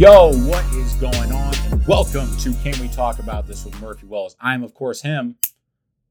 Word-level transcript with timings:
Yo, 0.00 0.32
what 0.46 0.64
is 0.76 0.94
going 0.94 1.30
on? 1.30 1.54
And 1.70 1.86
welcome 1.86 2.34
to 2.38 2.54
Can 2.62 2.80
We 2.80 2.88
Talk 2.88 3.18
About 3.18 3.46
This 3.46 3.66
with 3.66 3.78
Murphy 3.82 4.06
Wells. 4.06 4.34
I'm, 4.40 4.64
of 4.64 4.72
course, 4.72 5.02
him, 5.02 5.36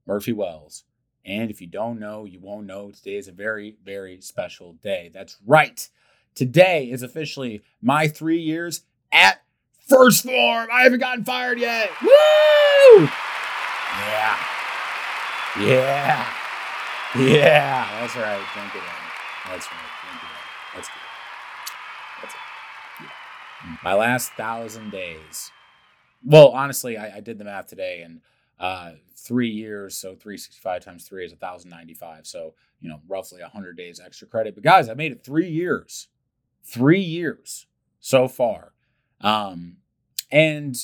Murphy 0.06 0.32
Wells. 0.32 0.84
And 1.26 1.50
if 1.50 1.60
you 1.60 1.66
don't 1.66 2.00
know, 2.00 2.26
you 2.26 2.40
won't 2.40 2.68
know. 2.68 2.92
Today 2.92 3.16
is 3.16 3.28
a 3.28 3.32
very, 3.32 3.78
very 3.84 4.22
special 4.22 4.74
day. 4.74 5.10
That's 5.12 5.38
right. 5.44 5.90
Today 6.36 6.92
is 6.92 7.02
officially 7.02 7.64
my 7.82 8.08
three 8.08 8.40
years 8.40 8.84
at 9.12 9.42
1st 9.90 10.22
Phorm. 10.22 10.68
I 10.72 10.84
haven't 10.84 11.00
gotten 11.00 11.26
fired 11.26 11.58
yet. 11.58 11.90
Woo! 12.00 12.10
Yeah. 14.06 14.38
Yeah. 15.62 16.32
Yeah. 17.18 18.02
That's 18.02 18.16
right. 18.16 18.46
Thank 18.54 18.72
you. 18.76 18.82
That's 19.48 19.66
right. 19.66 19.90
Drink 20.04 20.22
it 20.22 20.30
in. 20.30 20.76
That's 20.76 20.88
good. 20.90 21.02
That's 22.22 22.34
it. 22.36 22.40
Yeah. 23.02 23.10
My 23.84 23.94
last 23.94 24.32
thousand 24.34 24.92
days. 24.92 25.52
Well, 26.24 26.50
honestly, 26.50 26.98
I, 26.98 27.18
I 27.18 27.20
did 27.20 27.38
the 27.38 27.46
math 27.46 27.68
today 27.68 28.02
and 28.02 28.22
uh, 28.60 28.92
three 29.16 29.50
years, 29.50 29.96
so 29.98 30.16
365 30.16 30.84
times 30.84 31.08
three 31.08 31.26
is 31.26 31.32
1,095. 31.32 32.28
So, 32.28 32.54
you 32.82 32.90
know, 32.90 33.02
roughly 33.08 33.42
100 33.42 33.78
days 33.78 34.02
extra 34.04 34.28
credit. 34.28 34.56
But 34.56 34.64
guys, 34.64 34.90
I 34.90 34.94
made 34.94 35.12
it 35.12 35.24
three 35.24 35.50
years. 35.50 36.08
Three 36.64 37.02
years 37.02 37.68
so 38.00 38.28
far. 38.28 38.74
Um, 39.22 39.78
and 40.32 40.76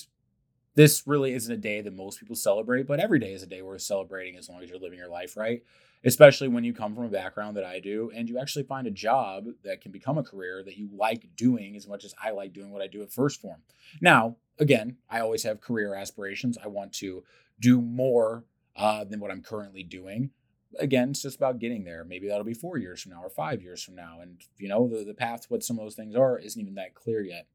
this 0.75 1.03
really 1.05 1.33
isn't 1.33 1.51
a 1.51 1.57
day 1.57 1.81
that 1.81 1.93
most 1.93 2.19
people 2.19 2.35
celebrate, 2.35 2.87
but 2.87 2.99
every 2.99 3.19
day 3.19 3.33
is 3.33 3.43
a 3.43 3.47
day 3.47 3.61
worth 3.61 3.81
celebrating 3.81 4.37
as 4.37 4.49
long 4.49 4.61
as 4.61 4.69
you're 4.69 4.79
living 4.79 4.99
your 4.99 5.09
life 5.09 5.37
right. 5.37 5.63
Especially 6.05 6.47
when 6.47 6.63
you 6.63 6.73
come 6.73 6.93
from 6.93 7.05
a 7.05 7.09
background 7.09 7.57
that 7.57 7.65
I 7.65 7.79
do 7.79 8.11
and 8.15 8.29
you 8.29 8.37
actually 8.37 8.63
find 8.63 8.85
a 8.85 8.91
job 8.91 9.45
that 9.63 9.81
can 9.81 9.91
become 9.91 10.17
a 10.17 10.23
career 10.23 10.63
that 10.63 10.77
you 10.77 10.89
like 10.93 11.27
doing 11.35 11.75
as 11.75 11.87
much 11.87 12.05
as 12.05 12.13
I 12.21 12.31
like 12.31 12.53
doing 12.53 12.71
what 12.71 12.81
I 12.81 12.87
do 12.87 13.01
at 13.01 13.09
1st 13.09 13.41
Phorm. 13.41 13.61
Now, 14.01 14.37
again, 14.59 14.97
I 15.09 15.19
always 15.19 15.43
have 15.43 15.61
career 15.61 15.95
aspirations. 15.95 16.57
I 16.63 16.67
want 16.67 16.93
to 16.93 17.23
do 17.59 17.81
more 17.81 18.45
uh, 18.75 19.03
than 19.03 19.19
what 19.19 19.31
I'm 19.31 19.41
currently 19.41 19.83
doing. 19.83 20.31
Again, 20.77 21.11
it's 21.11 21.21
just 21.21 21.37
about 21.37 21.59
getting 21.59 21.85
there. 21.85 22.03
Maybe 22.03 22.27
that'll 22.27 22.43
be 22.43 22.53
four 22.53 22.77
years 22.77 23.01
from 23.01 23.13
now 23.13 23.23
or 23.23 23.29
five 23.29 23.61
years 23.61 23.81
from 23.81 23.95
now. 23.95 24.19
And, 24.21 24.41
you 24.57 24.67
know, 24.67 24.87
the, 24.87 25.03
the 25.03 25.13
path 25.13 25.45
what 25.49 25.63
some 25.63 25.79
of 25.79 25.85
those 25.85 25.95
things 25.95 26.15
are 26.15 26.37
isn't 26.37 26.61
even 26.61 26.75
that 26.75 26.93
clear 26.93 27.21
yet. 27.21 27.47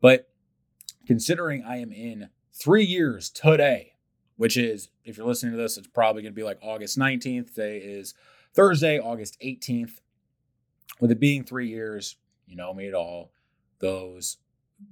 But 0.00 0.28
considering 1.06 1.62
I 1.64 1.78
am 1.78 1.92
in 1.92 2.28
three 2.52 2.84
years 2.84 3.30
today, 3.30 3.93
which 4.36 4.56
is, 4.56 4.88
if 5.04 5.16
you're 5.16 5.26
listening 5.26 5.52
to 5.52 5.58
this, 5.58 5.76
it's 5.76 5.86
probably 5.86 6.22
going 6.22 6.32
to 6.32 6.36
be 6.36 6.42
like 6.44 6.58
August 6.62 6.98
19th. 6.98 7.54
Today 7.54 7.78
is 7.78 8.14
Thursday, 8.54 8.98
August 8.98 9.36
18th. 9.40 10.00
With 11.00 11.10
it 11.10 11.20
being 11.20 11.44
three 11.44 11.68
years, 11.68 12.16
you 12.46 12.56
know 12.56 12.72
me 12.72 12.88
at 12.88 12.94
all, 12.94 13.32
those 13.80 14.38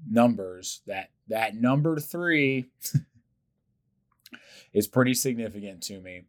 numbers, 0.09 0.83
that 0.87 1.11
that 1.29 1.55
number 1.55 1.99
three 1.99 2.67
is 4.73 4.89
pretty 4.89 5.15
significant 5.15 5.83
to 5.85 6.01
me. 6.01 6.23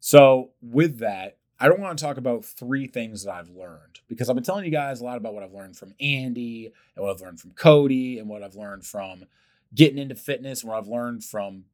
So, 0.00 0.50
with 0.62 0.98
that, 0.98 1.36
I 1.58 1.68
don't 1.68 1.80
want 1.80 1.98
to 1.98 2.04
talk 2.04 2.16
about 2.16 2.44
three 2.44 2.86
things 2.86 3.24
that 3.24 3.34
I've 3.34 3.50
learned 3.50 4.00
because 4.08 4.28
I've 4.28 4.34
been 4.34 4.44
telling 4.44 4.64
you 4.64 4.70
guys 4.70 5.00
a 5.00 5.04
lot 5.04 5.18
about 5.18 5.34
what 5.34 5.42
I've 5.42 5.52
learned 5.52 5.76
from 5.76 5.94
Andy 6.00 6.72
and 6.96 7.04
what 7.04 7.14
I've 7.14 7.20
learned 7.20 7.38
from 7.38 7.50
Cody 7.50 8.18
and 8.18 8.28
what 8.28 8.42
I've 8.42 8.56
learned 8.56 8.86
from 8.86 9.26
getting 9.74 9.98
into 9.98 10.14
fitness 10.14 10.62
and 10.62 10.70
what 10.70 10.78
I've 10.78 10.88
learned 10.88 11.22
from 11.22 11.64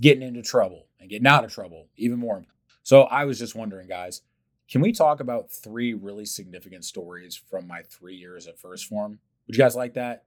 getting 0.00 0.22
into 0.26 0.42
trouble 0.42 0.86
and 1.00 1.10
getting 1.10 1.26
out 1.26 1.44
of 1.44 1.52
trouble, 1.52 1.88
even 1.96 2.18
more. 2.18 2.44
So, 2.82 3.02
I 3.02 3.24
was 3.24 3.38
just 3.38 3.54
wondering, 3.54 3.88
guys, 3.88 4.22
can 4.70 4.80
we 4.80 4.92
talk 4.92 5.20
about 5.20 5.50
three 5.50 5.94
really 5.94 6.24
significant 6.24 6.84
stories 6.84 7.36
from 7.36 7.66
my 7.66 7.82
three 7.82 8.16
years 8.16 8.46
at 8.46 8.60
1st 8.60 8.86
Phorm? 8.86 9.18
Would 9.46 9.56
you 9.56 9.62
guys 9.62 9.76
like 9.76 9.94
that? 9.94 10.24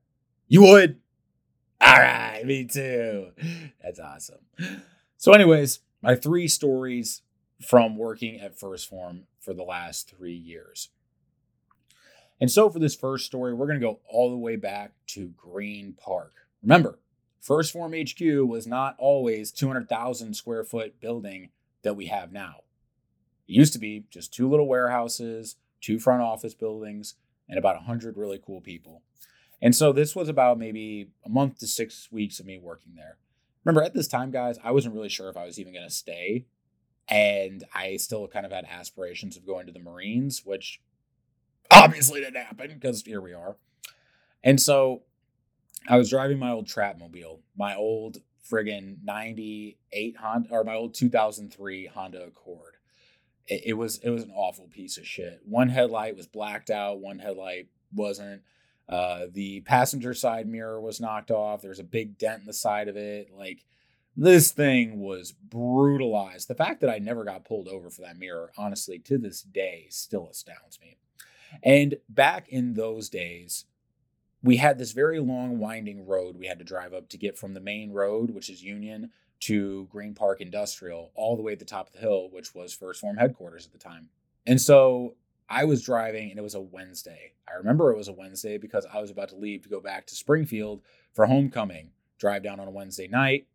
You 0.48 0.62
would? 0.62 1.00
All 1.82 1.98
right, 1.98 2.44
me 2.46 2.66
too. 2.66 3.32
That's 3.84 4.00
awesome. 4.00 4.40
So, 5.18 5.34
anyways, 5.34 5.80
my 6.02 6.16
three 6.16 6.48
stories 6.48 7.24
from 7.62 7.98
working 7.98 8.40
at 8.40 8.60
1st 8.60 8.88
Phorm 8.88 9.24
for 9.40 9.54
the 9.54 9.64
last 9.64 10.10
three 10.10 10.36
years. 10.36 10.90
And 12.40 12.52
so, 12.52 12.70
for 12.70 12.80
this 12.80 12.96
first 12.96 13.26
story, 13.26 13.54
we're 13.54 13.68
going 13.68 13.80
to 13.80 13.86
go 13.86 14.00
all 14.08 14.30
the 14.30 14.38
way 14.38 14.56
back 14.56 14.94
to 15.08 15.30
Green 15.30 15.94
Park. 15.94 16.34
Remember, 16.62 17.00
1st 17.46 17.72
Phorm 17.72 17.94
HQ 17.94 18.50
was 18.50 18.68
not 18.68 18.96
always 18.98 19.52
200,000 19.52 20.34
square 20.36 20.64
foot 20.64 21.00
building 21.00 21.50
that 21.84 21.96
we 21.96 22.08
have 22.08 22.32
now. 22.32 22.62
It 23.48 23.54
used 23.54 23.74
to 23.74 23.80
be 23.80 24.06
just 24.10 24.34
two 24.34 24.50
little 24.50 24.68
warehouses, 24.68 25.56
two 25.82 26.00
front 26.00 26.22
office 26.22 26.54
buildings, 26.54 27.16
and 27.48 27.58
about 27.58 27.76
100 27.76 28.18
really 28.18 28.40
cool 28.44 28.62
people. 28.62 29.02
And 29.62 29.76
so, 29.76 29.92
this 29.92 30.16
was 30.16 30.30
about 30.30 30.60
maybe 30.60 31.10
a 31.26 31.30
month 31.30 31.60
to 31.60 31.68
six 31.68 32.12
weeks 32.12 32.40
of 32.40 32.46
me 32.46 32.60
working 32.60 32.94
there. 32.96 33.18
Remember, 33.64 33.82
at 33.82 33.94
this 33.94 34.08
time, 34.08 34.30
guys, 34.30 34.60
I 34.64 34.72
wasn't 34.72 34.94
really 34.94 35.10
sure 35.10 35.30
if 35.30 35.38
I 35.38 35.46
was 35.46 35.60
even 35.60 35.74
going 35.74 35.88
to 35.88 35.94
stay 35.94 36.46
and 37.08 37.64
I 37.74 37.98
still 37.98 38.28
kind 38.28 38.46
of 38.46 38.52
had 38.52 38.66
aspirations 38.66 39.38
of 39.38 39.46
going 39.46 39.66
to 39.66 39.72
the 39.72 39.80
Marines, 39.80 40.44
which 40.46 40.82
obviously 41.72 42.22
didn't 42.22 42.44
happen 42.44 42.72
because 42.74 43.04
here 43.04 43.22
we 43.22 43.34
are. 43.34 43.56
And 44.44 44.62
so 44.62 45.04
I 45.88 45.98
was 45.98 46.10
driving 46.10 46.40
my 46.40 46.52
old 46.52 46.68
Trapmobile, 46.68 47.40
my 47.56 47.76
old 47.76 48.18
friggin' 48.50 48.98
98 49.04 50.18
Honda 50.18 50.50
or 50.52 50.64
my 50.64 50.76
old 50.76 50.94
2003 50.94 51.88
Honda 51.88 52.24
Accord. 52.24 52.76
It, 53.48 53.64
it 53.68 53.74
was 53.74 53.98
it 54.00 54.10
was 54.10 54.24
an 54.24 54.32
awful 54.34 54.68
piece 54.68 54.98
of 54.98 55.08
shit. 55.08 55.42
One 55.46 55.70
headlight 55.70 56.16
was 56.16 56.28
blacked 56.28 56.70
out, 56.70 57.00
one 57.00 57.20
headlight 57.20 57.68
wasn't. 57.94 58.42
Uh, 58.90 59.26
the 59.34 59.62
passenger 59.62 60.14
side 60.14 60.48
mirror 60.48 60.80
was 60.80 61.02
knocked 61.02 61.30
off. 61.30 61.62
There 61.62 61.70
was 61.70 61.80
a 61.80 61.84
big 61.84 62.18
dent 62.18 62.42
in 62.42 62.46
the 62.46 62.54
side 62.54 62.88
of 62.88 62.96
it. 62.96 63.30
Like 63.36 63.66
this 64.16 64.52
thing 64.52 65.00
was 65.00 65.32
brutalized. 65.32 66.48
The 66.48 66.56
fact 66.56 66.82
that 66.82 66.90
I 66.90 67.00
never 67.00 67.24
got 67.24 67.46
pulled 67.46 67.68
over 67.68 67.90
for 67.90 68.02
that 68.02 68.18
mirror, 68.18 68.52
honestly, 68.58 68.98
to 69.00 69.18
this 69.18 69.42
day, 69.42 69.88
still 69.90 70.30
astounds 70.30 70.80
me. 70.82 70.98
And 71.64 71.98
back 72.10 72.50
in 72.50 72.74
those 72.74 73.10
days, 73.10 73.66
we 74.48 74.56
had 74.56 74.78
this 74.78 74.94
very 74.94 75.20
long, 75.20 75.60
winding 75.60 76.08
road 76.08 76.38
we 76.38 76.48
had 76.48 76.58
to 76.58 76.64
drive 76.64 76.94
up 76.94 77.10
to 77.10 77.18
get 77.18 77.38
from 77.38 77.54
the 77.54 77.60
main 77.60 77.92
road, 77.92 78.32
which 78.32 78.50
is 78.50 78.64
Union, 78.64 79.12
to 79.42 79.88
Green 79.92 80.16
Park 80.16 80.40
Industrial, 80.40 81.12
all 81.16 81.36
the 81.36 81.42
way 81.42 81.52
at 81.52 81.60
the 81.60 81.66
top 81.66 81.88
of 81.88 81.94
the 81.94 82.00
hill, 82.00 82.30
which 82.32 82.56
was 82.56 82.74
1st 82.74 82.96
Phorm 82.96 83.18
headquarters 83.18 83.66
at 83.66 83.74
the 83.74 83.78
time. 83.78 84.08
And 84.46 84.62
so 84.62 85.16
I 85.50 85.66
was 85.66 85.84
driving, 85.84 86.30
and 86.30 86.40
it 86.40 86.44
was 86.44 86.56
a 86.56 86.62
Wednesday. 86.62 87.34
I 87.46 87.58
remember 87.58 87.92
it 87.92 87.98
was 87.98 88.08
a 88.08 88.14
Wednesday 88.14 88.58
because 88.58 88.88
I 88.92 89.02
was 89.02 89.12
about 89.12 89.28
to 89.30 89.36
leave 89.36 89.64
to 89.64 89.70
go 89.70 89.82
back 89.82 90.08
to 90.08 90.16
Springfield 90.16 90.82
for 91.14 91.26
homecoming. 91.26 91.92
Drive 92.18 92.42
down 92.42 92.62
on 92.62 92.70
a 92.70 92.72
Wednesday 92.72 93.10
night, 93.10 93.48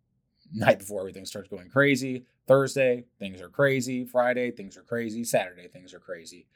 night 0.53 0.78
before 0.78 1.00
everything 1.00 1.24
starts 1.24 1.48
going 1.48 1.70
crazy. 1.70 2.26
Thursday, 2.47 3.06
things 3.19 3.41
are 3.41 3.48
crazy. 3.48 4.04
Friday, 4.04 4.50
things 4.50 4.76
are 4.76 4.82
crazy. 4.82 5.24
Saturday, 5.24 5.69
things 5.69 5.94
are 5.94 6.00
crazy. 6.00 6.47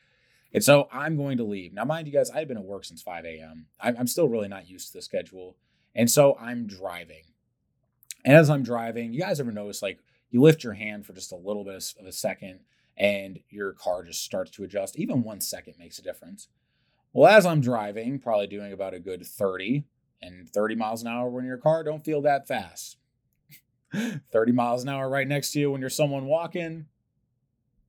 And 0.57 0.65
so 0.65 0.89
I'm 0.91 1.19
going 1.19 1.37
to 1.37 1.45
leave. 1.45 1.75
Now, 1.75 1.85
mind 1.85 2.07
you 2.07 2.15
guys, 2.15 2.31
I've 2.31 2.49
been 2.49 2.57
at 2.57 2.65
work 2.65 2.87
since 2.87 3.03
5 3.03 3.27
a.m. 3.27 3.67
I'm 3.79 4.07
still 4.07 4.27
really 4.27 4.49
not 4.49 4.71
used 4.71 4.87
to 4.87 4.95
the 4.95 5.03
schedule. 5.03 5.55
And 5.95 6.11
so 6.11 6.35
I'm 6.41 6.67
driving. 6.67 7.25
And 8.25 8.35
as 8.35 8.49
I'm 8.49 8.63
driving, 8.63 9.13
you 9.13 9.21
guys 9.21 9.39
ever 9.39 9.53
notice 9.53 9.83
like 9.83 9.99
you 10.31 10.41
lift 10.41 10.65
your 10.65 10.73
hand 10.73 11.05
for 11.05 11.13
just 11.13 11.31
a 11.31 11.37
little 11.37 11.63
bit 11.63 11.75
of 12.01 12.07
a 12.07 12.11
second 12.11 12.61
and 12.97 13.39
your 13.51 13.75
car 13.75 14.03
just 14.03 14.25
starts 14.25 14.51
to 14.53 14.65
adjust? 14.65 14.99
Even 14.99 15.23
one 15.23 15.43
second 15.43 15.75
makes 15.79 15.99
a 15.99 16.03
difference. 16.03 16.49
Well, 17.13 17.31
as 17.31 17.45
I'm 17.45 17.61
driving, 17.61 18.19
probably 18.19 18.47
doing 18.47 18.73
about 18.73 18.95
a 18.95 18.99
good 18.99 19.27
30 19.27 19.85
and 20.23 20.49
30 20.49 20.75
miles 20.75 21.03
an 21.03 21.09
hour 21.09 21.29
when 21.29 21.45
your 21.45 21.59
car 21.59 21.85
don't 21.85 22.03
feel 22.03 22.23
that 22.23 22.49
fast. 22.49 22.97
30 24.33 24.53
miles 24.53 24.85
an 24.85 24.89
hour 24.89 25.07
right 25.11 25.29
next 25.29 25.51
to 25.51 25.61
you 25.61 25.71
when 25.71 25.83
you're 25.83 25.91
someone 25.91 26.25
walking 26.25 26.87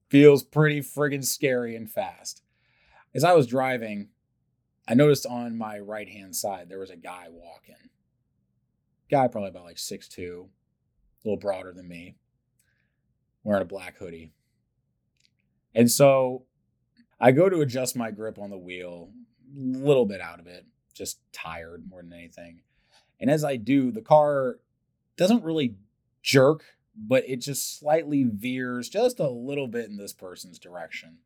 feels 0.10 0.44
pretty 0.44 0.82
friggin' 0.82 1.24
scary 1.24 1.74
and 1.74 1.90
fast. 1.90 2.44
As 3.18 3.24
I 3.24 3.34
was 3.34 3.48
driving, 3.48 4.10
I 4.88 4.94
noticed 4.94 5.26
on 5.26 5.58
my 5.58 5.80
right 5.80 6.08
hand 6.08 6.36
side 6.36 6.70
there 6.70 6.78
was 6.78 6.92
a 6.92 6.96
guy 6.96 7.26
walking. 7.32 7.90
Guy 9.10 9.28
probably 9.28 9.50
about 9.50 9.64
like 9.64 9.78
6'2, 9.78 10.20
a 10.20 10.48
little 11.26 11.40
broader 11.40 11.74
than 11.74 11.88
me, 11.88 12.16
wearing 13.44 13.64
a 13.64 13.66
black 13.66 13.98
hoodie. 13.98 14.34
And 15.74 15.90
so 15.90 16.44
I 17.20 17.32
go 17.32 17.50
to 17.50 17.62
adjust 17.62 17.96
my 17.96 18.12
grip 18.12 18.38
on 18.38 18.52
the 18.52 18.58
wheel, 18.58 19.10
a 19.52 19.60
little 19.60 20.06
bit 20.06 20.22
out 20.22 20.40
of 20.40 20.46
it, 20.46 20.68
just 20.94 21.20
tired 21.34 21.86
more 21.90 22.04
than 22.04 22.14
anything. 22.14 22.62
And 23.20 23.32
as 23.32 23.44
I 23.44 23.56
do, 23.56 23.90
the 23.92 24.02
car 24.02 24.60
doesn't 25.18 25.44
really 25.44 25.78
jerk, 26.22 26.64
but 26.96 27.28
it 27.28 27.38
just 27.38 27.80
slightly 27.80 28.26
veers 28.26 28.90
just 28.90 29.20
a 29.20 29.28
little 29.28 29.68
bit 29.68 29.90
in 29.90 29.98
this 29.98 30.14
person's 30.14 30.60
direction. 30.60 31.18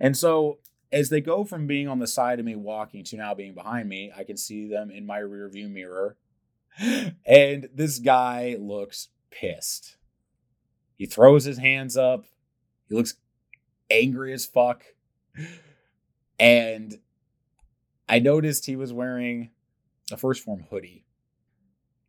And 0.00 0.16
so 0.16 0.58
as 0.92 1.08
they 1.08 1.20
go 1.20 1.44
from 1.44 1.66
being 1.66 1.88
on 1.88 1.98
the 1.98 2.06
side 2.06 2.38
of 2.38 2.44
me 2.44 2.54
walking 2.54 3.02
to 3.04 3.16
now 3.16 3.34
being 3.34 3.54
behind 3.54 3.88
me, 3.88 4.12
I 4.14 4.24
can 4.24 4.36
see 4.36 4.68
them 4.68 4.90
in 4.90 5.06
my 5.06 5.18
rear 5.18 5.48
view 5.48 5.68
mirror. 5.68 6.16
And 7.26 7.68
this 7.74 7.98
guy 7.98 8.56
looks 8.58 9.08
pissed. 9.30 9.96
He 10.96 11.06
throws 11.06 11.44
his 11.44 11.58
hands 11.58 11.96
up. 11.96 12.24
He 12.88 12.94
looks 12.94 13.14
angry 13.90 14.32
as 14.32 14.46
fuck. 14.46 14.84
And 16.38 16.98
I 18.08 18.18
noticed 18.18 18.66
he 18.66 18.74
was 18.74 18.92
wearing 18.92 19.50
a 20.10 20.16
1st 20.16 20.40
Phorm 20.40 20.66
hoodie 20.70 21.04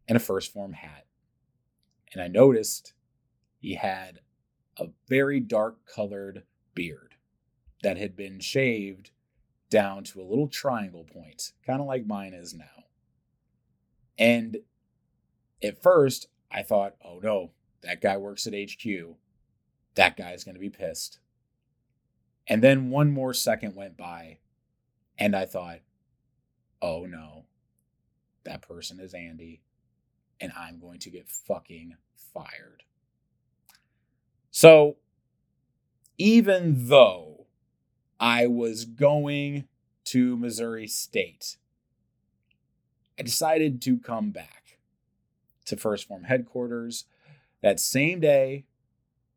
and 0.08 0.18
a 0.18 0.22
1st 0.22 0.50
Phorm 0.50 0.74
hat. 0.74 1.06
And 2.12 2.22
I 2.22 2.28
noticed 2.30 2.94
he 3.60 3.76
had 3.76 4.22
a 4.78 4.88
very 5.08 5.40
dark 5.40 5.78
colored 5.86 6.44
beard 6.74 7.13
that 7.84 7.98
had 7.98 8.16
been 8.16 8.40
shaved 8.40 9.12
down 9.70 10.04
to 10.06 10.22
a 10.22 10.24
little 10.24 10.48
triangle 10.48 11.04
point, 11.04 11.52
kind 11.66 11.82
of 11.82 11.88
like 11.88 12.08
mine 12.08 12.34
is 12.34 12.54
now. 12.54 12.86
And 14.18 14.58
at 15.64 15.82
first, 15.82 16.28
I 16.50 16.64
thought, 16.64 16.96
oh 17.04 17.20
no, 17.22 17.52
that 17.82 18.02
guy 18.02 18.18
works 18.18 18.48
at 18.48 18.54
HQ. 18.54 19.16
That 19.96 20.18
guy's 20.18 20.44
going 20.44 20.56
to 20.56 20.62
be 20.62 20.70
pissed. 20.70 21.20
And 22.48 22.62
then 22.62 22.90
one 22.90 23.12
more 23.12 23.34
second 23.34 23.76
went 23.76 23.98
by, 23.98 24.40
and 25.18 25.36
I 25.36 25.46
thought, 25.46 25.80
oh 26.82 27.06
no, 27.06 27.46
that 28.44 28.62
person 28.62 29.00
is 29.00 29.14
Andy, 29.14 29.62
and 30.40 30.52
I'm 30.58 30.80
going 30.80 31.00
to 31.00 31.10
get 31.10 31.30
fucking 31.30 31.96
fired. 32.34 32.84
So, 34.52 34.98
even 36.18 36.88
though 36.88 37.33
I 38.24 38.48
was 38.48 38.86
going 38.86 39.66
to 40.06 40.38
Missouri 40.38 40.88
State, 40.88 41.58
I 43.20 43.24
decided 43.24 43.82
to 43.82 44.00
come 44.00 44.32
back 44.32 44.78
to 45.66 45.76
1st 45.76 46.08
Phorm 46.08 46.24
headquarters 46.24 47.04
that 47.62 47.82
same 47.82 48.22
day 48.22 48.64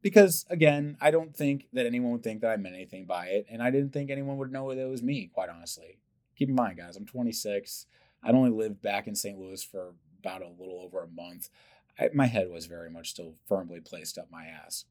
because 0.03 0.47
again, 0.51 0.97
I 1.01 1.11
don't 1.11 1.35
think 1.35 1.67
that 1.73 1.85
anyone 1.85 2.13
would 2.13 2.23
think 2.23 2.43
that 2.43 2.53
I 2.53 2.57
meant 2.59 2.77
anything 2.77 3.07
by 3.07 3.27
it, 3.27 3.47
and 3.51 3.61
I 3.61 3.73
didn't 3.73 3.93
think 3.93 4.09
anyone 4.09 4.37
would 4.37 4.53
know 4.53 4.73
that 4.73 4.81
it 4.81 4.89
was 4.89 5.03
me. 5.03 5.33
Quite 5.35 5.49
honestly, 5.49 5.99
keep 6.37 6.49
in 6.49 6.55
mind, 6.55 6.79
guys, 6.79 6.97
I'm 6.97 7.07
26. 7.07 7.87
I'd 8.23 8.37
only 8.37 8.51
lived 8.51 8.83
back 8.83 9.09
in 9.09 9.17
St. 9.17 9.37
Louis 9.37 9.65
for 9.65 9.95
about 10.21 10.43
a 10.43 10.49
little 10.49 10.81
over 10.81 11.03
a 11.03 11.09
month. 11.09 11.49
I, 11.99 12.11
my 12.15 12.27
head 12.27 12.51
was 12.53 12.67
very 12.67 12.91
much 12.91 13.11
still 13.11 13.35
firmly 13.49 13.81
placed 13.81 14.17
up 14.17 14.31
my 14.31 14.45
ass. 14.47 14.85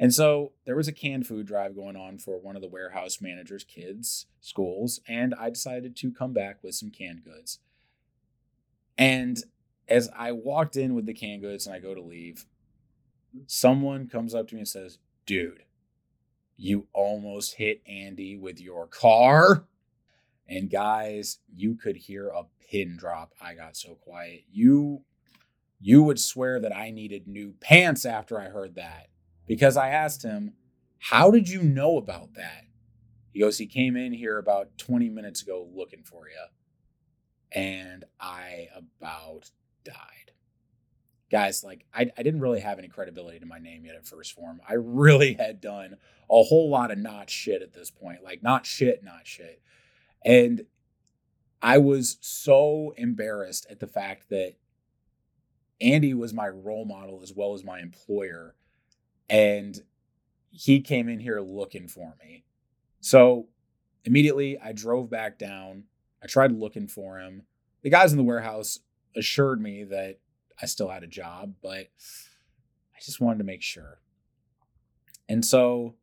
And 0.00 0.14
so 0.14 0.52
there 0.64 0.76
was 0.76 0.88
a 0.88 0.92
canned 0.92 1.26
food 1.26 1.46
drive 1.46 1.76
going 1.76 1.94
on 1.94 2.16
for 2.16 2.40
one 2.40 2.56
of 2.56 2.62
the 2.62 2.68
warehouse 2.68 3.20
manager's 3.20 3.64
kids' 3.64 4.24
schools, 4.40 5.00
and 5.06 5.34
I 5.34 5.50
decided 5.50 5.94
to 5.96 6.10
come 6.10 6.32
back 6.32 6.56
with 6.62 6.74
some 6.74 6.90
canned 6.90 7.22
goods. 7.22 7.58
And 8.96 9.44
as 9.86 10.08
I 10.16 10.32
walked 10.32 10.74
in 10.74 10.94
with 10.94 11.04
the 11.04 11.12
canned 11.12 11.42
goods 11.42 11.66
and 11.66 11.76
I 11.76 11.80
go 11.80 11.94
to 11.94 12.00
leave, 12.00 12.46
someone 13.46 14.08
comes 14.08 14.34
up 14.34 14.48
to 14.48 14.54
me 14.54 14.60
and 14.60 14.68
says, 14.68 14.98
Dude, 15.26 15.64
you 16.56 16.86
almost 16.94 17.56
hit 17.56 17.82
Andy 17.86 18.38
with 18.38 18.58
your 18.58 18.86
car. 18.86 19.64
And 20.48 20.70
guys, 20.70 21.40
you 21.54 21.74
could 21.74 21.96
hear 21.96 22.28
a 22.28 22.44
pin 22.70 22.96
drop. 22.96 23.34
I 23.40 23.52
got 23.52 23.76
so 23.76 23.96
quiet. 23.96 24.44
You 24.50 25.02
you 25.78 26.02
would 26.02 26.18
swear 26.18 26.58
that 26.60 26.74
I 26.74 26.90
needed 26.90 27.28
new 27.28 27.54
pants 27.60 28.06
after 28.06 28.40
I 28.40 28.44
heard 28.44 28.76
that. 28.76 29.09
Because 29.50 29.76
I 29.76 29.88
asked 29.88 30.22
him, 30.22 30.52
How 30.98 31.32
did 31.32 31.48
you 31.48 31.62
know 31.62 31.96
about 31.96 32.34
that? 32.34 32.66
He 33.32 33.40
goes, 33.40 33.58
He 33.58 33.66
came 33.66 33.96
in 33.96 34.12
here 34.12 34.38
about 34.38 34.78
20 34.78 35.08
minutes 35.08 35.42
ago 35.42 35.68
looking 35.74 36.04
for 36.04 36.28
you. 36.28 36.46
And 37.52 38.04
I 38.20 38.68
about 38.76 39.50
died 39.84 40.20
guys, 41.30 41.64
like 41.64 41.84
I, 41.94 42.10
I 42.18 42.22
didn't 42.22 42.40
really 42.40 42.60
have 42.60 42.78
any 42.78 42.88
credibility 42.88 43.38
to 43.38 43.46
my 43.46 43.58
name 43.58 43.84
yet 43.84 43.94
at 43.94 44.04
1st 44.04 44.32
Phorm. 44.32 44.60
I 44.68 44.74
really 44.74 45.34
had 45.38 45.60
done 45.60 45.96
a 46.30 46.42
whole 46.42 46.70
lot 46.70 46.90
of 46.90 46.98
not 46.98 47.30
shit 47.30 47.60
at 47.62 47.72
this 47.72 47.90
point, 47.90 48.22
like 48.22 48.42
not 48.42 48.66
shit, 48.66 49.02
not 49.02 49.26
shit. 49.26 49.62
And 50.24 50.66
I 51.62 51.78
was 51.78 52.18
so 52.20 52.94
embarrassed 52.96 53.66
at 53.70 53.80
the 53.80 53.86
fact 53.86 54.28
that 54.30 54.54
Andy 55.80 56.14
was 56.14 56.34
my 56.34 56.48
role 56.48 56.84
model 56.84 57.20
as 57.22 57.32
well 57.34 57.54
as 57.54 57.64
my 57.64 57.80
employer. 57.80 58.54
And 59.30 59.80
he 60.50 60.80
came 60.80 61.08
in 61.08 61.20
here 61.20 61.40
looking 61.40 61.86
for 61.88 62.16
me. 62.22 62.44
So 63.00 63.46
immediately 64.04 64.58
I 64.58 64.72
drove 64.72 65.08
back 65.08 65.38
down. 65.38 65.84
I 66.22 66.26
tried 66.26 66.52
looking 66.52 66.88
for 66.88 67.18
him. 67.18 67.44
The 67.82 67.90
guys 67.90 68.12
in 68.12 68.18
the 68.18 68.24
warehouse 68.24 68.80
assured 69.16 69.60
me 69.60 69.84
that 69.84 70.18
I 70.60 70.66
still 70.66 70.88
had 70.88 71.04
a 71.04 71.06
job, 71.06 71.54
but 71.62 71.88
I 72.94 73.00
just 73.00 73.20
wanted 73.20 73.38
to 73.38 73.44
make 73.44 73.62
sure. 73.62 74.00
And 75.28 75.44
so 75.44 75.94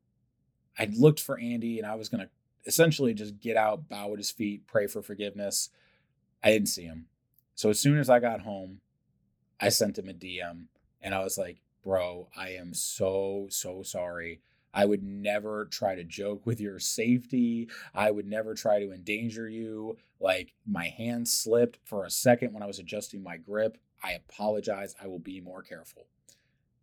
I 0.80 0.90
looked 0.98 1.20
for 1.20 1.38
Andy 1.38 1.78
and 1.78 1.86
I 1.86 1.96
was 1.96 2.10
going 2.10 2.22
to 2.22 2.30
essentially 2.66 3.14
just 3.14 3.40
get 3.40 3.58
out, 3.58 3.90
bow 3.90 4.14
at 4.14 4.18
his 4.18 4.32
feet, 4.32 4.68
pray 4.68 4.88
for 4.88 5.02
forgiveness. 5.02 5.70
I 6.44 6.50
didn't 6.50 6.70
see 6.70 6.84
him. 6.84 7.08
So 7.56 7.70
as 7.70 7.80
soon 7.80 8.00
as 8.00 8.10
I 8.10 8.20
got 8.20 8.42
home, 8.42 8.80
I 9.60 9.70
sent 9.70 9.98
him 9.98 10.08
a 10.08 10.14
DM 10.14 10.66
and 11.02 11.14
I 11.14 11.24
was 11.24 11.38
like, 11.38 11.58
bro, 11.88 12.28
I 12.36 12.50
am 12.50 12.74
so, 12.74 13.48
so 13.50 13.82
sorry. 13.82 14.42
I 14.74 14.84
would 14.84 15.04
never 15.04 15.70
try 15.72 15.96
to 15.96 16.04
joke 16.04 16.46
with 16.46 16.60
your 16.60 16.80
safety. 16.80 17.70
I 17.96 18.12
would 18.12 18.28
never 18.28 18.54
try 18.56 18.80
to 18.80 18.92
endanger 18.92 19.48
you. 19.48 19.98
Like 20.20 20.54
my 20.70 20.88
hand 20.88 21.30
slipped 21.30 21.80
for 21.86 22.04
a 22.04 22.10
second 22.10 22.52
when 22.52 22.62
I 22.62 22.66
was 22.66 22.80
adjusting 22.80 23.24
my 23.24 23.38
grip. 23.38 23.78
I 24.04 24.12
apologize. 24.12 24.96
I 25.02 25.08
will 25.08 25.18
be 25.18 25.40
more 25.40 25.62
careful. 25.62 26.08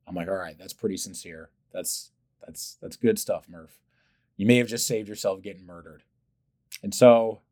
I'm 0.08 0.14
like, 0.14 0.28
all 0.28 0.36
right, 0.36 0.56
that's 0.58 0.72
pretty 0.72 0.96
sincere. 0.96 1.50
That's 1.70 2.10
that's 2.44 2.78
that's 2.80 2.96
good 2.96 3.18
stuff, 3.18 3.46
Murph. 3.46 3.78
You 4.38 4.46
may 4.46 4.56
have 4.56 4.68
just 4.68 4.86
saved 4.86 5.10
yourself 5.10 5.42
getting 5.42 5.66
murdered. 5.66 6.04
And 6.82 6.94
so 6.94 7.42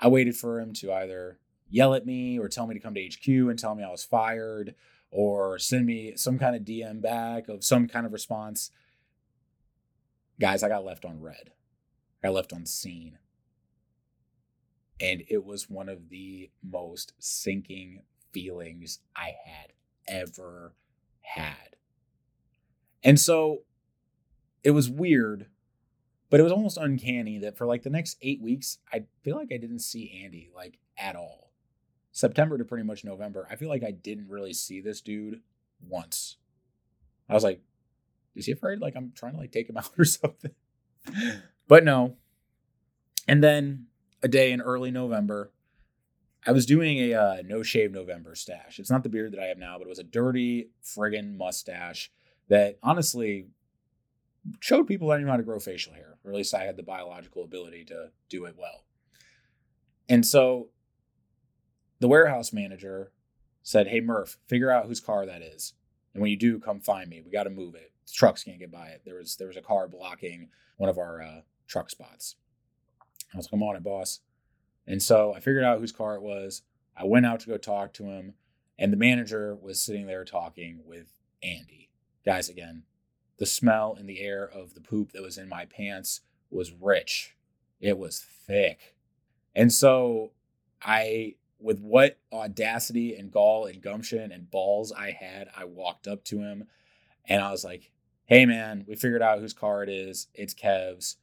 I 0.00 0.08
waited 0.08 0.36
for 0.38 0.58
him 0.58 0.72
to 0.74 0.90
either 0.94 1.38
yell 1.68 1.92
at 1.92 2.06
me 2.06 2.38
or 2.38 2.48
tell 2.48 2.66
me 2.66 2.72
to 2.74 2.80
come 2.80 2.94
to 2.94 3.06
HQ 3.06 3.28
and 3.28 3.58
tell 3.58 3.74
me 3.74 3.84
I 3.84 3.90
was 3.90 4.04
fired 4.04 4.74
or 5.10 5.58
send 5.58 5.86
me 5.86 6.12
some 6.16 6.38
kind 6.38 6.54
of 6.54 6.62
DM 6.62 7.00
back 7.00 7.48
of 7.48 7.64
some 7.64 7.88
kind 7.88 8.06
of 8.06 8.12
response. 8.12 8.70
Guys, 10.40 10.62
I 10.62 10.68
got 10.68 10.84
left 10.84 11.04
on 11.04 11.20
read. 11.20 11.52
I 12.22 12.28
left 12.28 12.52
on 12.52 12.66
seen. 12.66 13.18
And 15.00 15.22
it 15.28 15.44
was 15.44 15.70
one 15.70 15.88
of 15.88 16.08
the 16.08 16.50
most 16.62 17.12
sinking 17.18 18.02
feelings 18.32 18.98
I 19.14 19.34
had 19.44 19.72
ever 20.08 20.74
had. 21.20 21.76
And 23.02 23.18
so 23.18 23.62
it 24.64 24.72
was 24.72 24.90
weird, 24.90 25.46
but 26.30 26.40
it 26.40 26.42
was 26.42 26.52
almost 26.52 26.76
uncanny 26.76 27.38
that 27.38 27.56
for 27.56 27.66
like 27.66 27.82
the 27.84 27.90
next 27.90 28.16
eight 28.22 28.42
weeks, 28.42 28.78
I 28.92 29.04
feel 29.22 29.36
like 29.36 29.52
I 29.52 29.56
didn't 29.56 29.80
see 29.80 30.22
Andy 30.24 30.50
like 30.54 30.78
at 30.98 31.16
all. 31.16 31.47
September 32.18 32.58
to 32.58 32.64
pretty 32.64 32.82
much 32.82 33.04
November, 33.04 33.46
I 33.48 33.54
feel 33.54 33.68
like 33.68 33.84
I 33.84 33.92
didn't 33.92 34.28
really 34.28 34.52
see 34.52 34.80
this 34.80 35.00
dude 35.00 35.40
once. 35.88 36.36
I 37.28 37.34
was 37.34 37.44
like, 37.44 37.60
is 38.34 38.46
he 38.46 38.50
afraid 38.50 38.80
like 38.80 38.96
I'm 38.96 39.12
trying 39.14 39.34
to 39.34 39.38
like 39.38 39.52
take 39.52 39.70
him 39.70 39.76
out 39.76 39.92
or 39.96 40.04
something? 40.04 40.50
but 41.68 41.84
no. 41.84 42.16
And 43.28 43.40
then 43.40 43.86
a 44.20 44.26
day 44.26 44.50
in 44.50 44.60
early 44.60 44.90
November, 44.90 45.52
I 46.44 46.50
was 46.50 46.66
doing 46.66 46.98
a 46.98 47.14
uh, 47.14 47.36
no 47.44 47.62
shave 47.62 47.92
November 47.92 48.34
stash. 48.34 48.80
It's 48.80 48.90
not 48.90 49.04
the 49.04 49.08
beard 49.08 49.32
that 49.32 49.40
I 49.40 49.46
have 49.46 49.58
now, 49.58 49.78
but 49.78 49.86
it 49.86 49.90
was 49.90 50.00
a 50.00 50.04
dirty 50.04 50.70
friggin' 50.82 51.36
mustache 51.36 52.10
that 52.48 52.80
honestly 52.82 53.46
showed 54.58 54.88
people 54.88 55.12
I 55.12 55.18
knew 55.18 55.28
how 55.28 55.36
to 55.36 55.44
grow 55.44 55.60
facial 55.60 55.92
hair, 55.92 56.18
or 56.24 56.32
at 56.32 56.36
least 56.36 56.52
I 56.52 56.64
had 56.64 56.76
the 56.76 56.82
biological 56.82 57.44
ability 57.44 57.84
to 57.84 58.10
do 58.28 58.44
it 58.46 58.56
well. 58.58 58.86
And 60.08 60.26
so 60.26 60.70
the 62.00 62.08
warehouse 62.08 62.52
manager 62.52 63.12
said, 63.62 63.88
Hey, 63.88 64.00
Murph, 64.00 64.38
figure 64.46 64.70
out 64.70 64.86
whose 64.86 65.00
car 65.00 65.26
that 65.26 65.42
is. 65.42 65.74
And 66.14 66.22
when 66.22 66.30
you 66.30 66.36
do, 66.36 66.58
come 66.58 66.80
find 66.80 67.08
me. 67.08 67.22
We 67.24 67.30
got 67.30 67.44
to 67.44 67.50
move 67.50 67.74
it. 67.74 67.92
The 68.06 68.12
trucks 68.12 68.44
can't 68.44 68.58
get 68.58 68.72
by 68.72 68.88
it. 68.88 69.02
There 69.04 69.16
was 69.16 69.36
there 69.36 69.48
was 69.48 69.56
a 69.56 69.62
car 69.62 69.86
blocking 69.88 70.48
one 70.78 70.88
of 70.88 70.98
our 70.98 71.22
uh, 71.22 71.40
truck 71.66 71.90
spots. 71.90 72.36
I 73.32 73.36
was 73.36 73.46
like, 73.46 73.50
"Come 73.50 73.62
on 73.62 73.76
it, 73.76 73.82
boss." 73.82 74.20
And 74.86 75.02
so 75.02 75.34
I 75.34 75.40
figured 75.40 75.64
out 75.64 75.78
whose 75.78 75.92
car 75.92 76.14
it 76.14 76.22
was. 76.22 76.62
I 76.96 77.04
went 77.04 77.26
out 77.26 77.40
to 77.40 77.46
go 77.48 77.58
talk 77.58 77.92
to 77.94 78.04
him, 78.04 78.34
and 78.78 78.92
the 78.92 78.96
manager 78.96 79.54
was 79.54 79.80
sitting 79.80 80.06
there 80.06 80.24
talking 80.24 80.80
with 80.86 81.08
Andy. 81.42 81.90
Guys, 82.24 82.48
again, 82.48 82.84
the 83.38 83.46
smell 83.46 83.96
in 84.00 84.06
the 84.06 84.20
air 84.20 84.48
of 84.48 84.74
the 84.74 84.80
poop 84.80 85.12
that 85.12 85.22
was 85.22 85.38
in 85.38 85.48
my 85.48 85.66
pants 85.66 86.22
was 86.50 86.72
rich. 86.72 87.36
It 87.80 87.98
was 87.98 88.24
thick. 88.46 88.96
And 89.54 89.72
so 89.72 90.32
I, 90.82 91.34
with 91.60 91.80
what 91.80 92.18
audacity 92.32 93.14
and 93.16 93.30
gall 93.30 93.66
and 93.66 93.82
gumption 93.82 94.32
and 94.32 94.50
balls 94.50 94.92
I 94.92 95.10
had, 95.10 95.48
I 95.56 95.64
walked 95.64 96.06
up 96.06 96.24
to 96.24 96.40
him 96.40 96.64
and 97.26 97.42
I 97.42 97.50
was 97.50 97.64
like, 97.64 97.90
hey 98.26 98.46
man, 98.46 98.84
we 98.86 98.94
figured 98.94 99.22
out 99.22 99.40
whose 99.40 99.52
car 99.52 99.82
it 99.82 99.88
is. 99.88 100.28
It's 100.34 100.54
Kev's. 100.54 101.16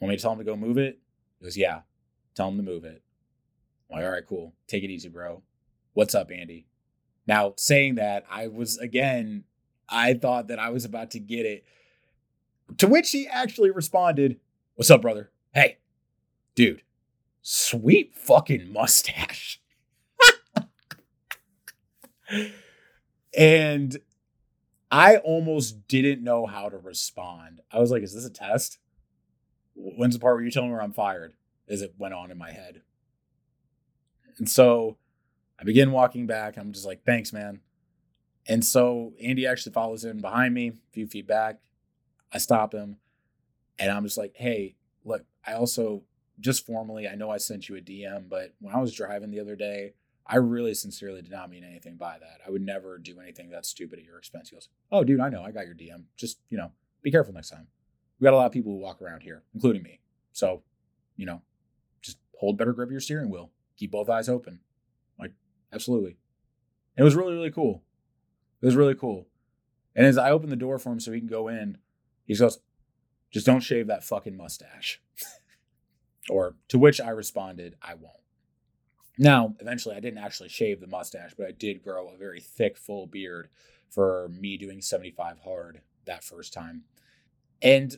Want 0.00 0.10
me 0.10 0.16
to 0.16 0.22
tell 0.22 0.32
him 0.32 0.38
to 0.38 0.44
go 0.44 0.56
move 0.56 0.78
it? 0.78 0.98
He 1.38 1.44
goes, 1.44 1.56
yeah. 1.56 1.80
Tell 2.34 2.48
him 2.48 2.56
to 2.56 2.62
move 2.62 2.84
it. 2.84 3.02
I'm 3.90 3.96
like, 3.96 4.06
all 4.06 4.12
right, 4.12 4.26
cool. 4.26 4.54
Take 4.66 4.84
it 4.84 4.90
easy, 4.90 5.08
bro. 5.08 5.42
What's 5.92 6.14
up, 6.14 6.30
Andy? 6.30 6.66
Now, 7.26 7.54
saying 7.56 7.96
that, 7.96 8.24
I 8.30 8.48
was 8.48 8.78
again, 8.78 9.44
I 9.88 10.14
thought 10.14 10.48
that 10.48 10.58
I 10.58 10.70
was 10.70 10.84
about 10.84 11.10
to 11.12 11.20
get 11.20 11.46
it. 11.46 11.64
To 12.78 12.86
which 12.86 13.10
he 13.10 13.28
actually 13.28 13.70
responded, 13.70 14.40
What's 14.74 14.90
up, 14.90 15.02
brother? 15.02 15.30
Hey, 15.52 15.78
dude, 16.54 16.82
sweet 17.42 18.14
fucking 18.14 18.72
mustache. 18.72 19.60
And 23.36 23.98
I 24.90 25.16
almost 25.16 25.88
didn't 25.88 26.22
know 26.22 26.46
how 26.46 26.68
to 26.68 26.76
respond. 26.76 27.60
I 27.70 27.78
was 27.78 27.90
like, 27.90 28.02
is 28.02 28.14
this 28.14 28.26
a 28.26 28.30
test? 28.30 28.78
When's 29.74 30.14
the 30.14 30.20
part 30.20 30.36
where 30.36 30.44
you 30.44 30.50
tell 30.50 30.64
me 30.64 30.70
where 30.70 30.82
I'm 30.82 30.92
fired? 30.92 31.34
As 31.68 31.80
it 31.80 31.94
went 31.96 32.14
on 32.14 32.30
in 32.30 32.36
my 32.36 32.50
head. 32.50 32.82
And 34.38 34.48
so 34.48 34.98
I 35.58 35.64
begin 35.64 35.92
walking 35.92 36.26
back. 36.26 36.56
I'm 36.56 36.72
just 36.72 36.84
like, 36.84 37.04
thanks, 37.04 37.32
man. 37.32 37.60
And 38.46 38.64
so 38.64 39.12
Andy 39.22 39.46
actually 39.46 39.72
follows 39.72 40.04
in 40.04 40.20
behind 40.20 40.52
me, 40.54 40.68
a 40.68 40.92
few 40.92 41.06
feet 41.06 41.26
back. 41.26 41.60
I 42.32 42.38
stop 42.38 42.74
him 42.74 42.96
and 43.78 43.90
I'm 43.90 44.04
just 44.04 44.18
like, 44.18 44.32
hey, 44.34 44.74
look, 45.04 45.24
I 45.46 45.54
also 45.54 46.02
just 46.40 46.66
formally, 46.66 47.08
I 47.08 47.14
know 47.14 47.30
I 47.30 47.36
sent 47.36 47.68
you 47.68 47.76
a 47.76 47.80
DM, 47.80 48.28
but 48.28 48.54
when 48.60 48.74
I 48.74 48.80
was 48.80 48.92
driving 48.92 49.30
the 49.30 49.40
other 49.40 49.56
day, 49.56 49.94
I 50.26 50.36
really 50.36 50.74
sincerely 50.74 51.22
did 51.22 51.32
not 51.32 51.50
mean 51.50 51.64
anything 51.64 51.96
by 51.96 52.18
that. 52.18 52.40
I 52.46 52.50
would 52.50 52.62
never 52.62 52.98
do 52.98 53.20
anything 53.20 53.50
that's 53.50 53.68
stupid 53.68 53.98
at 53.98 54.04
your 54.04 54.18
expense. 54.18 54.50
He 54.50 54.56
goes, 54.56 54.68
Oh, 54.90 55.04
dude, 55.04 55.20
I 55.20 55.28
know. 55.28 55.42
I 55.42 55.50
got 55.50 55.66
your 55.66 55.74
DM. 55.74 56.04
Just, 56.16 56.38
you 56.48 56.56
know, 56.56 56.72
be 57.02 57.10
careful 57.10 57.34
next 57.34 57.50
time. 57.50 57.66
We 58.20 58.24
got 58.24 58.34
a 58.34 58.36
lot 58.36 58.46
of 58.46 58.52
people 58.52 58.72
who 58.72 58.78
walk 58.78 59.02
around 59.02 59.22
here, 59.22 59.42
including 59.54 59.82
me. 59.82 60.00
So, 60.32 60.62
you 61.16 61.26
know, 61.26 61.42
just 62.00 62.18
hold 62.38 62.56
better 62.56 62.72
grip 62.72 62.88
of 62.88 62.92
your 62.92 63.00
steering 63.00 63.30
wheel. 63.30 63.50
Keep 63.76 63.90
both 63.90 64.08
eyes 64.08 64.28
open. 64.28 64.60
Like, 65.18 65.32
absolutely. 65.72 66.16
It 66.96 67.02
was 67.02 67.16
really, 67.16 67.34
really 67.34 67.50
cool. 67.50 67.82
It 68.60 68.66
was 68.66 68.76
really 68.76 68.94
cool. 68.94 69.26
And 69.96 70.06
as 70.06 70.16
I 70.16 70.30
open 70.30 70.50
the 70.50 70.56
door 70.56 70.78
for 70.78 70.92
him 70.92 71.00
so 71.00 71.12
he 71.12 71.18
can 71.18 71.28
go 71.28 71.48
in, 71.48 71.78
he 72.24 72.36
goes, 72.36 72.60
just 73.30 73.46
don't 73.46 73.60
shave 73.60 73.88
that 73.88 74.04
fucking 74.04 74.36
mustache. 74.36 75.00
or 76.30 76.54
to 76.68 76.78
which 76.78 77.00
I 77.00 77.10
responded, 77.10 77.76
I 77.82 77.94
won't. 77.94 78.21
Now, 79.18 79.54
eventually, 79.60 79.96
I 79.96 80.00
didn't 80.00 80.22
actually 80.22 80.48
shave 80.48 80.80
the 80.80 80.86
mustache, 80.86 81.34
but 81.36 81.46
I 81.46 81.52
did 81.52 81.82
grow 81.82 82.08
a 82.08 82.16
very 82.16 82.40
thick, 82.40 82.76
full 82.76 83.06
beard 83.06 83.48
for 83.90 84.28
me 84.28 84.56
doing 84.56 84.80
75 84.80 85.40
hard 85.40 85.82
that 86.06 86.24
first 86.24 86.52
time. 86.52 86.84
And 87.60 87.96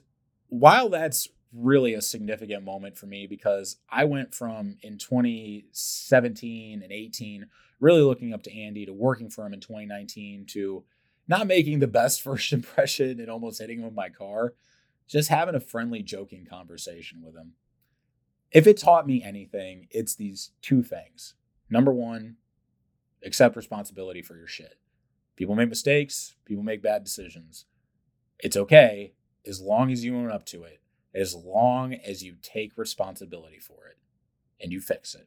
while 0.49 0.89
that's 0.89 1.29
really 1.53 1.95
a 1.95 2.03
significant 2.03 2.65
moment 2.65 2.97
for 2.97 3.07
me 3.07 3.27
because 3.27 3.77
I 3.89 4.05
went 4.05 4.35
from 4.35 4.77
in 4.83 4.99
2017 4.99 6.83
and 6.83 6.93
18 6.93 7.47
really 7.81 8.03
looking 8.03 8.35
up 8.35 8.43
to 8.43 8.57
Andy 8.57 8.87
to 8.87 8.93
working 8.93 9.31
for 9.31 9.47
him 9.47 9.53
in 9.55 9.61
2019 9.61 10.47
to 10.47 10.85
not 11.29 11.47
making 11.47 11.79
the 11.79 11.87
best 11.87 12.23
first 12.25 12.53
impression 12.53 13.21
and 13.21 13.31
almost 13.31 13.61
hitting 13.61 13.79
him 13.79 13.85
with 13.85 13.95
my 13.95 14.09
car, 14.09 14.55
just 15.07 15.29
having 15.29 15.55
a 15.55 15.61
friendly, 15.61 16.03
joking 16.03 16.45
conversation 16.45 17.23
with 17.23 17.37
him. 17.37 17.53
If 18.55 18.69
it 18.69 18.79
taught 18.79 19.07
me 19.07 19.21
anything, 19.21 19.89
it's 19.91 20.15
these 20.15 20.53
two 20.63 20.85
things. 20.85 21.35
Number 21.69 21.93
one, 21.93 22.37
accept 23.25 23.57
responsibility 23.57 24.23
for 24.23 24.37
your 24.37 24.47
shit. 24.47 24.79
People 25.35 25.57
make 25.57 25.69
mistakes, 25.69 26.37
people 26.45 26.63
make 26.63 26.81
bad 26.81 27.03
decisions. 27.03 27.67
It's 28.39 28.57
okay 28.57 29.15
as 29.45 29.61
long 29.61 29.91
as 29.91 30.05
you 30.05 30.17
own 30.17 30.31
up 30.31 30.47
to 30.47 30.63
it, 30.63 30.81
as 31.13 31.35
long 31.35 31.95
as 31.95 32.23
you 32.23 32.37
take 32.41 32.79
responsibility 32.79 33.59
for 33.59 33.89
it 33.89 33.99
and 34.61 34.73
you 34.73 34.81
fix 34.81 35.17
it. 35.17 35.27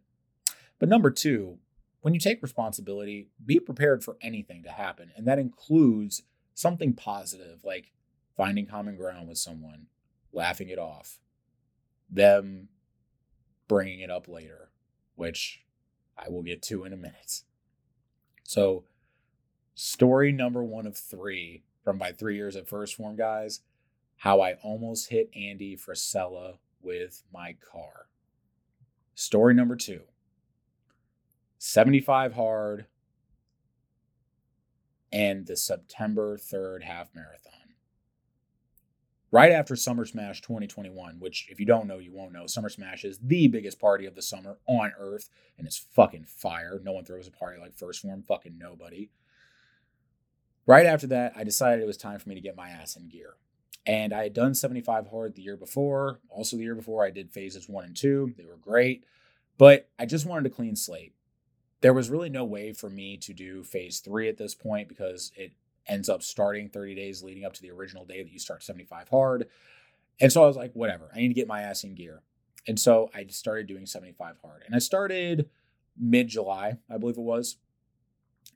But 0.80 0.88
number 0.88 1.12
two, 1.12 1.58
when 2.00 2.14
you 2.14 2.22
take 2.22 2.42
responsibility, 2.42 3.28
be 3.46 3.60
prepared 3.60 4.06
for 4.06 4.16
anything 4.22 4.64
to 4.64 4.72
happen. 4.72 5.12
And 5.18 5.28
that 5.28 5.40
includes 5.40 6.24
something 6.54 6.94
positive 6.94 7.66
like 7.66 7.92
finding 8.38 8.68
common 8.68 8.96
ground 8.96 9.28
with 9.28 9.38
someone, 9.38 9.88
laughing 10.32 10.70
it 10.70 10.80
off, 10.80 11.20
them 12.10 12.70
bringing 13.68 14.00
it 14.00 14.10
up 14.10 14.28
later, 14.28 14.70
which 15.16 15.64
I 16.18 16.30
will 16.30 16.44
get 16.44 16.62
to 16.64 16.84
in 16.84 16.94
a 16.94 16.98
minute. 16.98 17.42
So, 18.44 18.86
story 19.76 20.32
number 20.32 20.64
one 20.64 20.88
of 20.88 20.98
three 20.98 21.64
from 21.84 21.98
my 21.98 22.12
three 22.12 22.36
years 22.36 22.56
at 22.56 22.68
1st 22.68 22.96
Phorm, 22.96 23.16
guys 23.16 23.62
how 24.18 24.42
I 24.42 24.54
almost 24.64 25.10
hit 25.10 25.30
Andy 25.36 25.78
Frisella 25.78 26.58
with 26.82 27.24
my 27.32 27.56
car. 27.72 28.08
Story 29.16 29.54
number 29.54 29.76
two 29.76 30.02
75 31.60 32.34
hard 32.34 32.86
and 35.12 35.48
the 35.48 35.56
September 35.56 36.38
3rd 36.38 36.84
half 36.84 37.10
marathon 37.16 37.54
right 39.32 39.52
after 39.52 39.76
Summer 39.76 40.06
Smash 40.06 40.42
2021, 40.42 41.20
which 41.20 41.48
if 41.50 41.60
you 41.60 41.66
don't 41.66 41.88
know, 41.88 41.98
you 41.98 42.14
won't 42.14 42.34
know. 42.34 42.48
Summer 42.48 42.70
Smash 42.70 43.04
is 43.04 43.20
the 43.22 43.48
biggest 43.48 43.80
party 43.80 44.06
of 44.06 44.16
the 44.16 44.22
summer 44.22 44.58
on 44.68 44.94
earth, 45.00 45.30
and 45.58 45.68
it's 45.68 45.78
fucking 45.78 46.26
fire. 46.26 46.80
No 46.84 46.94
one 46.94 47.06
throws 47.06 47.28
a 47.28 47.32
party 47.32 47.60
like 47.60 47.76
1st 47.76 48.02
Phorm, 48.02 48.24
fucking 48.24 48.58
nobody. 48.58 49.10
Right 50.66 50.86
after 50.86 51.08
that, 51.08 51.34
I 51.36 51.44
decided 51.44 51.82
it 51.82 51.88
was 51.88 51.98
time 51.98 52.20
for 52.20 52.30
me 52.30 52.36
to 52.36 52.42
get 52.42 52.58
my 52.58 52.70
ass 52.70 52.96
in 52.96 53.08
gear. 53.08 53.36
And 53.86 54.12
I 54.12 54.24
had 54.24 54.34
done 54.34 54.54
75 54.54 55.08
hard 55.08 55.36
the 55.36 55.42
year 55.42 55.56
before. 55.56 56.20
Also, 56.30 56.58
the 56.58 56.64
year 56.64 56.76
before, 56.76 57.06
I 57.06 57.10
did 57.10 57.32
phases 57.32 57.70
one 57.70 57.86
and 57.86 57.96
two. 57.96 58.34
They 58.38 58.44
were 58.44 58.58
great, 58.58 59.06
but 59.58 59.90
I 59.98 60.06
just 60.06 60.26
wanted 60.26 60.46
a 60.46 60.54
clean 60.54 60.76
slate. 60.76 61.14
There 61.80 61.94
was 61.94 62.10
really 62.10 62.30
no 62.30 62.44
way 62.44 62.74
for 62.74 62.90
me 62.90 63.16
to 63.18 63.34
do 63.34 63.64
phase 63.64 64.00
three 64.00 64.28
at 64.28 64.38
this 64.38 64.56
point 64.56 64.90
because 64.90 65.32
it 65.38 65.54
ends 65.88 66.10
up 66.10 66.24
starting 66.24 66.70
30 66.70 66.96
days 66.96 67.24
leading 67.24 67.46
up 67.46 67.54
to 67.54 67.62
the 67.62 67.72
original 67.72 68.06
day 68.06 68.24
that 68.24 68.32
you 68.32 68.40
start 68.40 68.64
75 68.64 69.10
hard. 69.10 69.48
And 70.20 70.32
so 70.32 70.44
I 70.44 70.48
was 70.48 70.58
like, 70.58 70.74
whatever, 70.74 71.10
I 71.14 71.20
need 71.20 71.30
to 71.30 71.34
get 71.34 71.48
my 71.48 71.62
ass 71.62 71.84
in 71.84 71.96
gear. 71.96 72.22
And 72.68 72.80
so 72.80 73.10
I 73.14 73.26
started 73.28 73.68
doing 73.68 73.86
75 73.86 74.36
hard. 74.44 74.64
And 74.66 74.76
I 74.76 74.80
started 74.80 75.50
mid 75.98 76.28
July, 76.28 76.78
I 76.90 76.98
believe 76.98 77.18
it 77.18 77.22
was. 77.22 77.58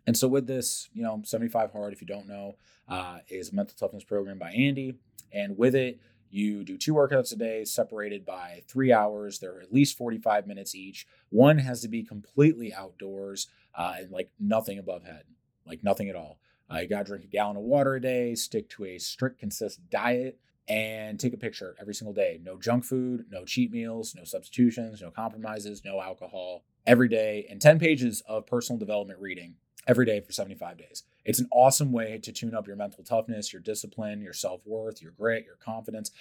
And 0.07 0.17
so 0.17 0.27
with 0.27 0.47
this, 0.47 0.89
you 0.93 1.03
know, 1.03 1.21
75 1.23 1.71
hard, 1.71 1.93
if 1.93 2.01
you 2.01 2.07
don't 2.07 2.27
know, 2.27 2.55
uh, 2.88 3.19
is 3.29 3.51
a 3.51 3.55
mental 3.55 3.75
toughness 3.77 4.03
program 4.03 4.39
by 4.39 4.51
Andy. 4.51 4.95
And 5.31 5.57
with 5.57 5.75
it, 5.75 6.00
you 6.29 6.63
do 6.63 6.77
two 6.77 6.93
workouts 6.93 7.33
a 7.33 7.35
day 7.35 7.65
separated 7.65 8.25
by 8.25 8.63
three 8.67 8.91
hours. 8.91 9.39
They're 9.39 9.61
at 9.61 9.73
least 9.73 9.97
45 9.97 10.47
minutes 10.47 10.73
each. 10.73 11.05
One 11.29 11.57
has 11.59 11.81
to 11.81 11.88
be 11.88 12.03
completely 12.03 12.73
outdoors 12.73 13.47
uh, 13.75 13.95
and 14.00 14.11
like 14.11 14.31
nothing 14.39 14.79
above 14.79 15.03
head, 15.03 15.23
like 15.65 15.83
nothing 15.83 16.09
at 16.09 16.15
all. 16.15 16.39
Uh, 16.72 16.80
you 16.80 16.88
got 16.88 17.00
to 17.00 17.04
drink 17.06 17.24
a 17.25 17.28
gallon 17.28 17.58
of 17.58 17.63
water 17.63 17.96
a 17.96 18.01
day, 18.01 18.36
stick 18.36 18.70
to 18.70 18.86
a 18.86 18.98
strict, 18.98 19.40
consistent 19.40 19.90
diet, 19.90 20.40
and 20.68 21.20
take 21.20 21.34
a 21.34 21.38
picture 21.38 21.75
every 21.80 21.94
single 21.94 22.13
day. 22.13 22.40
No 22.42 22.58
junk 22.58 22.86
food, 22.86 23.25
no 23.30 23.44
cheat 23.44 23.72
meals, 23.72 24.16
no 24.16 24.24
substitutions, 24.24 25.01
no 25.01 25.12
compromises, 25.12 25.84
no 25.84 26.01
alcohol 26.01 26.63
every 26.88 27.10
day, 27.10 27.46
and 27.50 27.62
10 27.62 27.80
pages 27.80 28.22
of 28.28 28.48
personal 28.48 28.80
development 28.80 29.20
reading 29.20 29.56
every 29.88 30.06
day 30.06 30.22
for 30.22 30.32
75 30.32 30.78
days. 30.78 31.04
It's 31.25 31.40
an 31.40 31.50
awesome 31.51 31.92
way 31.92 32.20
to 32.24 32.32
tune 32.32 32.56
up 32.56 32.68
your 32.68 32.75
mental 32.75 33.04
toughness, 33.04 33.51
your 33.51 33.62
discipline, 33.62 34.22
your 34.22 34.34
self 34.34 34.62
worth, 34.66 35.01
your 35.01 35.12
grit, 35.12 35.46
your 35.46 35.56
confidence. 35.56 36.12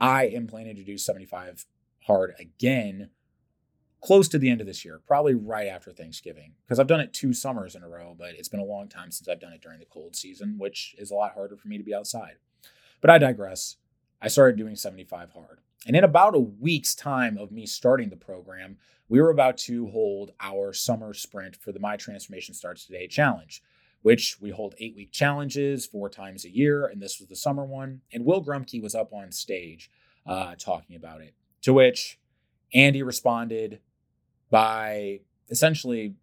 I 0.00 0.26
am 0.26 0.46
planning 0.46 0.76
to 0.76 0.84
do 0.84 0.96
75 0.96 1.66
hard 2.06 2.34
again 2.38 3.10
close 4.00 4.28
to 4.28 4.38
the 4.38 4.50
end 4.50 4.60
of 4.60 4.66
this 4.66 4.84
year, 4.84 5.00
probably 5.06 5.34
right 5.34 5.66
after 5.66 5.92
Thanksgiving, 5.92 6.52
because 6.64 6.78
I've 6.78 6.86
done 6.86 7.00
it 7.00 7.12
two 7.12 7.32
summers 7.32 7.74
in 7.74 7.82
a 7.82 7.88
row, 7.88 8.14
but 8.16 8.30
it's 8.30 8.48
been 8.48 8.60
a 8.60 8.64
long 8.64 8.88
time 8.88 9.10
since 9.10 9.28
I've 9.28 9.40
done 9.40 9.52
it 9.52 9.60
during 9.60 9.80
the 9.80 9.86
cold 9.86 10.14
season, 10.14 10.56
which 10.58 10.94
is 10.98 11.10
a 11.10 11.14
lot 11.14 11.34
harder 11.34 11.56
for 11.56 11.68
me 11.68 11.78
to 11.78 11.84
be 11.84 11.94
outside. 11.94 12.36
But 13.00 13.10
I 13.10 13.18
digress. 13.18 13.76
I 14.20 14.28
started 14.28 14.56
doing 14.56 14.76
75 14.76 15.30
hard. 15.30 15.60
And 15.86 15.96
in 15.96 16.04
about 16.04 16.34
a 16.34 16.40
week's 16.40 16.94
time 16.94 17.38
of 17.38 17.52
me 17.52 17.66
starting 17.66 18.10
the 18.10 18.16
program, 18.16 18.78
we 19.08 19.20
were 19.20 19.30
about 19.30 19.56
to 19.58 19.88
hold 19.88 20.32
our 20.40 20.72
summer 20.72 21.14
sprint 21.14 21.56
for 21.56 21.72
the 21.72 21.80
My 21.80 21.96
Transformation 21.96 22.54
Starts 22.54 22.84
Today 22.84 23.06
challenge, 23.06 23.62
which 24.02 24.38
we 24.40 24.50
hold 24.50 24.74
eight 24.78 24.96
week 24.96 25.12
challenges 25.12 25.86
four 25.86 26.08
times 26.08 26.44
a 26.44 26.50
year. 26.50 26.86
And 26.86 27.00
this 27.00 27.18
was 27.18 27.28
the 27.28 27.36
summer 27.36 27.64
one. 27.64 28.02
And 28.12 28.24
Will 28.24 28.44
Grumke 28.44 28.82
was 28.82 28.94
up 28.94 29.12
on 29.12 29.32
stage 29.32 29.90
uh, 30.26 30.56
talking 30.56 30.96
about 30.96 31.20
it, 31.20 31.34
to 31.62 31.72
which 31.72 32.18
Andy 32.74 33.02
responded 33.02 33.80
by 34.50 35.20
essentially 35.50 36.14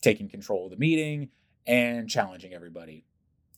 taking 0.00 0.28
control 0.28 0.66
of 0.66 0.70
the 0.70 0.76
meeting 0.76 1.30
and 1.66 2.08
challenging 2.08 2.54
everybody. 2.54 3.04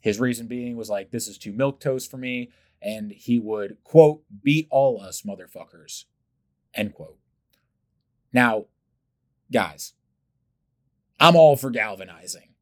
His 0.00 0.18
reason 0.18 0.46
being 0.46 0.76
was 0.76 0.88
like, 0.88 1.10
this 1.10 1.28
is 1.28 1.38
too 1.38 1.52
milk 1.52 1.80
toast 1.80 2.10
for 2.10 2.16
me. 2.16 2.50
And 2.82 3.12
he 3.12 3.38
would, 3.38 3.76
quote, 3.84 4.22
beat 4.42 4.66
all 4.70 5.00
us 5.00 5.22
motherfuckers, 5.22 6.04
end 6.74 6.94
quote. 6.94 7.18
Now, 8.32 8.66
guys, 9.52 9.92
I'm 11.18 11.36
all 11.36 11.56
for 11.56 11.68
galvanizing, 11.68 12.54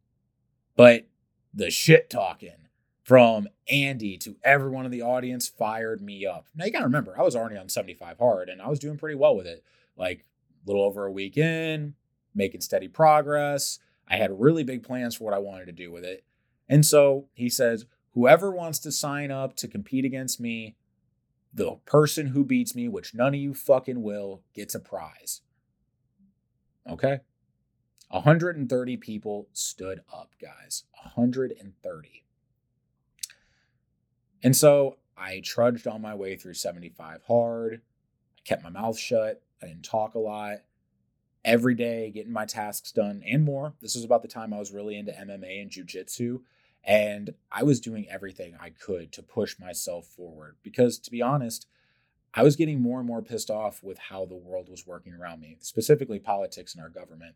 but 0.76 1.06
the 1.54 1.70
shit 1.70 2.10
talking 2.10 2.68
from 3.04 3.48
Andy 3.70 4.18
to 4.18 4.36
everyone 4.42 4.84
in 4.84 4.90
the 4.90 5.02
audience 5.02 5.48
fired 5.48 6.00
me 6.00 6.26
up. 6.26 6.46
Now, 6.54 6.64
you 6.64 6.72
gotta 6.72 6.84
remember, 6.84 7.18
I 7.18 7.22
was 7.22 7.36
already 7.36 7.56
on 7.56 7.68
75 7.68 8.18
hard 8.18 8.48
and 8.48 8.60
I 8.60 8.68
was 8.68 8.80
doing 8.80 8.98
pretty 8.98 9.14
well 9.14 9.36
with 9.36 9.46
it. 9.46 9.62
Like, 9.96 10.24
little 10.66 10.82
over 10.82 11.06
a 11.06 11.12
week 11.12 11.36
in, 11.36 11.94
making 12.34 12.60
steady 12.60 12.88
progress. 12.88 13.78
I 14.08 14.16
had 14.16 14.40
really 14.40 14.64
big 14.64 14.82
plans 14.82 15.14
for 15.14 15.24
what 15.24 15.34
I 15.34 15.38
wanted 15.38 15.66
to 15.66 15.72
do 15.72 15.90
with 15.90 16.04
it. 16.04 16.24
And 16.68 16.84
so 16.84 17.28
he 17.32 17.48
says, 17.48 17.86
whoever 18.14 18.50
wants 18.50 18.78
to 18.80 18.92
sign 18.92 19.30
up 19.30 19.56
to 19.56 19.68
compete 19.68 20.04
against 20.04 20.40
me, 20.40 20.76
the 21.52 21.76
person 21.86 22.28
who 22.28 22.44
beats 22.44 22.74
me, 22.74 22.88
which 22.88 23.14
none 23.14 23.34
of 23.34 23.40
you 23.40 23.54
fucking 23.54 24.02
will, 24.02 24.42
gets 24.54 24.74
a 24.74 24.80
prize. 24.80 25.42
Okay. 26.88 27.20
130 28.10 28.96
people 28.96 29.48
stood 29.52 30.00
up, 30.12 30.32
guys. 30.40 30.84
130. 31.02 32.24
And 34.42 34.56
so 34.56 34.96
I 35.16 35.40
trudged 35.44 35.86
on 35.86 36.00
my 36.00 36.14
way 36.14 36.36
through 36.36 36.54
75 36.54 37.22
hard. 37.26 37.82
I 38.38 38.40
kept 38.44 38.62
my 38.62 38.70
mouth 38.70 38.98
shut. 38.98 39.42
I 39.62 39.66
didn't 39.66 39.84
talk 39.84 40.14
a 40.14 40.18
lot. 40.18 40.58
Every 41.44 41.74
day, 41.74 42.10
getting 42.10 42.32
my 42.32 42.44
tasks 42.44 42.92
done 42.92 43.22
and 43.26 43.44
more. 43.44 43.74
This 43.80 43.94
was 43.94 44.04
about 44.04 44.22
the 44.22 44.28
time 44.28 44.52
I 44.52 44.58
was 44.58 44.72
really 44.72 44.96
into 44.96 45.12
MMA 45.12 45.62
and 45.62 45.70
jujitsu. 45.70 46.40
And 46.84 47.34
I 47.50 47.62
was 47.64 47.80
doing 47.80 48.06
everything 48.08 48.56
I 48.60 48.70
could 48.70 49.12
to 49.12 49.22
push 49.22 49.58
myself 49.58 50.06
forward 50.06 50.56
because, 50.62 50.98
to 51.00 51.10
be 51.10 51.22
honest, 51.22 51.66
I 52.34 52.42
was 52.42 52.56
getting 52.56 52.80
more 52.80 52.98
and 52.98 53.06
more 53.06 53.22
pissed 53.22 53.50
off 53.50 53.82
with 53.82 53.98
how 53.98 54.26
the 54.26 54.36
world 54.36 54.68
was 54.68 54.86
working 54.86 55.14
around 55.14 55.40
me, 55.40 55.56
specifically 55.60 56.18
politics 56.18 56.74
and 56.74 56.82
our 56.82 56.90
government. 56.90 57.34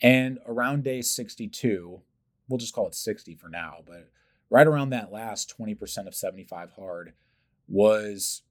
And 0.00 0.38
around 0.46 0.84
day 0.84 1.02
62, 1.02 2.02
we'll 2.48 2.58
just 2.58 2.74
call 2.74 2.86
it 2.86 2.94
60 2.94 3.34
for 3.34 3.48
now, 3.48 3.78
but 3.86 4.10
right 4.50 4.66
around 4.66 4.90
that 4.90 5.12
last 5.12 5.54
20% 5.58 6.06
of 6.06 6.14
75 6.14 6.72
hard 6.72 7.14
was 7.68 8.42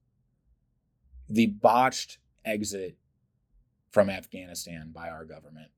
the 1.29 1.47
botched 1.47 2.19
exit 2.43 2.97
from 3.91 4.09
Afghanistan 4.09 4.91
by 4.93 5.09
our 5.09 5.25
government. 5.25 5.71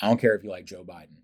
I 0.00 0.08
don't 0.08 0.20
care 0.20 0.34
if 0.34 0.44
you 0.44 0.50
like 0.50 0.66
Joe 0.66 0.84
Biden. 0.84 1.22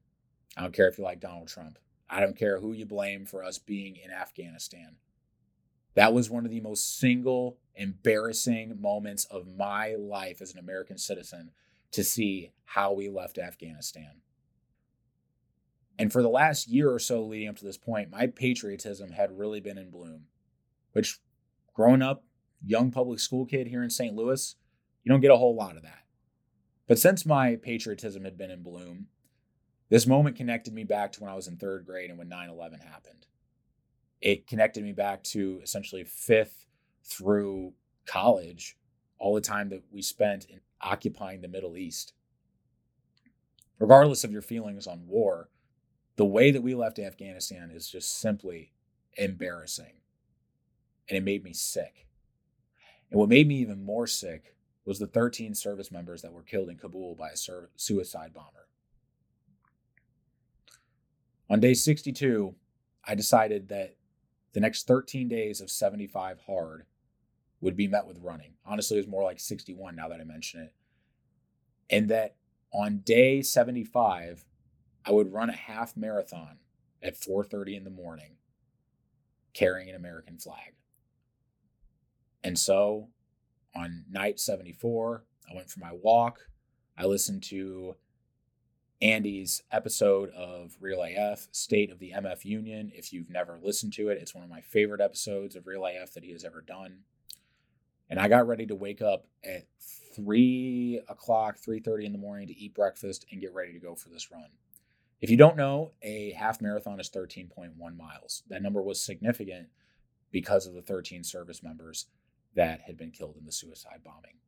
I 0.56 0.62
don't 0.62 0.74
care 0.74 0.88
if 0.88 0.98
you 0.98 1.04
like 1.04 1.20
Donald 1.20 1.48
Trump. 1.48 1.78
I 2.08 2.20
don't 2.20 2.36
care 2.36 2.60
who 2.60 2.72
you 2.72 2.86
blame 2.86 3.26
for 3.26 3.44
us 3.44 3.58
being 3.58 3.96
in 3.96 4.10
Afghanistan. 4.10 4.96
That 5.94 6.14
was 6.14 6.30
one 6.30 6.44
of 6.44 6.50
the 6.50 6.60
most 6.60 6.98
single 6.98 7.58
embarrassing 7.74 8.80
moments 8.80 9.24
of 9.26 9.46
my 9.46 9.94
life 9.94 10.40
as 10.40 10.52
an 10.52 10.58
American 10.58 10.98
citizen 10.98 11.50
to 11.92 12.02
see 12.02 12.52
how 12.64 12.92
we 12.92 13.08
left 13.08 13.38
Afghanistan. 13.38 14.20
And 15.98 16.10
for 16.10 16.22
the 16.22 16.28
last 16.28 16.68
year 16.68 16.90
or 16.90 16.98
so 16.98 17.22
leading 17.22 17.48
up 17.48 17.56
to 17.56 17.64
this 17.64 17.76
point, 17.76 18.10
my 18.10 18.26
patriotism 18.26 19.12
had 19.12 19.38
really 19.38 19.60
been 19.60 19.78
in 19.78 19.90
bloom, 19.90 20.24
which 20.92 21.20
growing 21.74 22.02
up, 22.02 22.24
young 22.64 22.90
public 22.90 23.21
school 23.21 23.47
kid 23.47 23.66
here 23.66 23.83
in 23.83 23.90
St. 23.90 24.14
Louis, 24.14 24.57
you 25.02 25.11
don't 25.11 25.21
get 25.21 25.31
a 25.31 25.37
whole 25.37 25.54
lot 25.54 25.76
of 25.76 25.83
that. 25.83 26.04
But 26.87 26.99
since 26.99 27.26
my 27.26 27.57
patriotism 27.57 28.25
had 28.25 28.37
been 28.37 28.50
in 28.50 28.62
bloom, 28.62 29.07
this 29.88 30.07
moment 30.07 30.37
connected 30.37 30.73
me 30.73 30.85
back 30.85 31.12
to 31.12 31.21
when 31.21 31.31
I 31.31 31.35
was 31.35 31.49
in 31.49 31.57
third 31.57 31.85
grade 31.87 32.11
and 32.11 32.19
when 32.19 32.28
9 32.28 32.49
11 32.49 32.81
happened. 32.81 33.26
It 34.21 34.47
connected 34.47 34.85
me 34.85 34.92
back 34.92 35.23
to 35.25 35.61
essentially 35.62 36.04
fifth 36.04 36.66
through 37.04 37.73
college, 38.07 38.76
all 39.19 39.35
the 39.35 39.40
time 39.40 39.69
that 39.71 39.83
we 39.90 40.02
spent 40.02 40.47
in 40.47 40.61
occupying 40.81 41.40
the 41.40 41.49
Middle 41.49 41.76
East. 41.76 42.14
Regardless 43.78 44.25
of 44.25 44.33
your 44.33 44.42
feelings 44.42 44.87
on 44.87 45.07
war, 45.07 45.49
the 46.16 46.25
way 46.25 46.50
that 46.50 46.62
we 46.62 46.75
left 46.75 46.99
Afghanistan 46.99 47.71
is 47.71 47.88
just 47.88 48.19
simply 48.21 48.73
embarrassing. 49.16 49.95
And 51.09 51.16
it 51.16 51.25
made 51.25 51.42
me 51.42 51.52
sick. 51.52 52.07
And 53.12 53.19
what 53.19 53.28
made 53.28 53.47
me 53.47 53.57
even 53.57 53.85
more 53.85 54.07
sick 54.07 54.54
was 54.87 54.99
the 54.99 55.07
13 55.07 55.54
service 55.54 55.92
members 55.92 56.23
that 56.23 56.33
were 56.33 56.42
killed 56.42 56.71
in 56.71 56.78
Kabul 56.78 57.14
by 57.14 57.28
a 57.28 57.37
suicide 57.76 58.33
bomber. 58.33 58.69
On 61.50 61.61
day 61.61 61.75
62, 61.75 62.54
I 63.04 63.14
decided 63.14 63.69
that 63.69 63.97
the 64.54 64.61
next 64.61 64.87
13 64.87 65.28
days 65.28 65.61
of 65.61 65.71
75 65.71 66.40
hard 66.47 66.87
would 67.61 67.76
be 67.76 67.87
met 67.87 68.07
with 68.07 68.23
running. 68.23 68.54
Honestly, 68.64 68.97
it 68.97 69.00
was 69.00 69.09
more 69.09 69.23
like 69.23 69.38
61 69.38 69.95
now 69.95 70.09
that 70.09 70.21
I 70.21 70.25
mention 70.25 70.62
it. 70.62 70.73
And 71.91 72.08
that 72.08 72.36
on 72.73 73.02
day 73.04 73.43
75, 73.43 74.47
I 75.04 75.13
would 75.13 75.34
run 75.34 75.50
a 75.50 75.54
half 75.54 75.99
marathon 75.99 76.60
at 77.02 77.21
4:30 77.21 77.76
in 77.76 77.84
the 77.84 77.91
morning 77.91 78.39
carrying 79.52 79.91
an 79.91 79.97
American 79.97 80.39
flag. 80.39 80.73
And 82.45 82.59
so 82.59 83.09
on 83.75 84.05
night 84.11 84.41
74, 84.41 85.25
I 85.50 85.55
went 85.55 85.71
for 85.71 85.81
my 85.81 85.93
walk. 85.93 86.49
I 86.97 87.07
listened 87.07 87.43
to 87.45 87.97
Andy's 89.00 89.63
episode 89.73 90.31
of 90.31 90.76
Real 90.81 91.02
AF, 91.02 91.49
State 91.50 91.91
of 91.91 91.99
the 91.99 92.13
MF 92.15 92.45
Union. 92.45 92.93
If 92.95 93.13
you've 93.13 93.31
never 93.31 93.59
listened 93.61 93.93
to 93.95 94.09
it, 94.11 94.19
it's 94.21 94.35
one 94.35 94.45
of 94.45 94.50
my 94.50 94.61
favorite 94.61 95.00
episodes 95.00 95.57
of 95.57 95.67
Real 95.67 95.87
AF 95.87 96.13
that 96.15 96.25
he 96.25 96.33
has 96.33 96.45
ever 96.45 96.61
done 96.61 97.00
and 98.13 98.21
I 98.21 98.28
got 98.28 98.47
ready 98.47 98.67
to 98.67 98.75
wake 98.75 99.00
up 99.00 99.25
at 99.43 99.65
three 100.15 101.00
o'clock, 101.09 101.57
three 101.57 101.81
thirty 101.81 102.05
in 102.05 102.13
the 102.13 102.19
morning 102.19 102.47
to 102.49 102.55
eat 102.55 102.75
breakfast 102.75 103.25
and 103.33 103.41
get 103.41 103.55
ready 103.55 103.73
to 103.73 103.78
go 103.78 103.95
for 103.95 104.11
this 104.11 104.31
run. 104.31 104.50
If 105.23 105.31
you 105.31 105.39
don't 105.39 105.57
know, 105.57 105.93
a 106.02 106.33
half 106.33 106.61
marathon 106.61 107.00
is 107.00 107.09
13.1 107.09 107.73
miles. 107.97 108.43
That 108.50 108.61
number 108.61 108.83
was 108.83 109.00
significant 109.00 109.69
because 110.31 110.67
of 110.67 110.75
the 110.75 110.83
13 110.83 111.25
service 111.25 111.63
members 111.63 112.05
that 112.54 112.82
had 112.82 112.97
been 112.97 113.10
killed 113.10 113.36
in 113.38 113.45
the 113.45 113.52
suicide 113.52 114.00
bombing. 114.04 114.38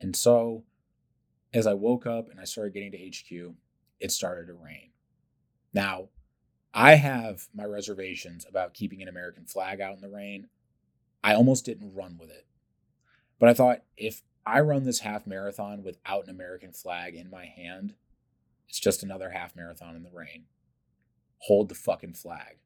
And 0.00 0.16
so, 0.16 0.64
as 1.52 1.66
I 1.66 1.74
woke 1.74 2.06
up 2.06 2.30
and 2.30 2.40
I 2.40 2.44
started 2.44 2.74
getting 2.74 2.92
to 2.92 2.98
HQ, 2.98 3.54
it 4.00 4.10
started 4.10 4.46
to 4.46 4.54
rain. 4.54 4.90
Now, 5.72 6.08
I 6.74 6.94
have 6.94 7.48
my 7.54 7.64
reservations 7.64 8.46
about 8.48 8.74
keeping 8.74 9.02
an 9.02 9.08
American 9.08 9.44
flag 9.44 9.80
out 9.80 9.94
in 9.94 10.00
the 10.00 10.08
rain. 10.08 10.48
I 11.22 11.34
almost 11.34 11.64
didn't 11.64 11.94
run 11.94 12.16
with 12.18 12.30
it. 12.30 12.46
But 13.38 13.48
I 13.48 13.54
thought 13.54 13.82
if 13.96 14.22
I 14.46 14.60
run 14.60 14.84
this 14.84 15.00
half 15.00 15.26
marathon 15.26 15.82
without 15.82 16.24
an 16.24 16.30
American 16.30 16.72
flag 16.72 17.14
in 17.14 17.30
my 17.30 17.46
hand, 17.46 17.94
it's 18.68 18.80
just 18.80 19.02
another 19.02 19.30
half 19.30 19.54
marathon 19.54 19.94
in 19.96 20.02
the 20.02 20.10
rain. 20.10 20.44
Hold 21.38 21.68
the 21.68 21.74
fucking 21.74 22.14
flag. 22.14 22.58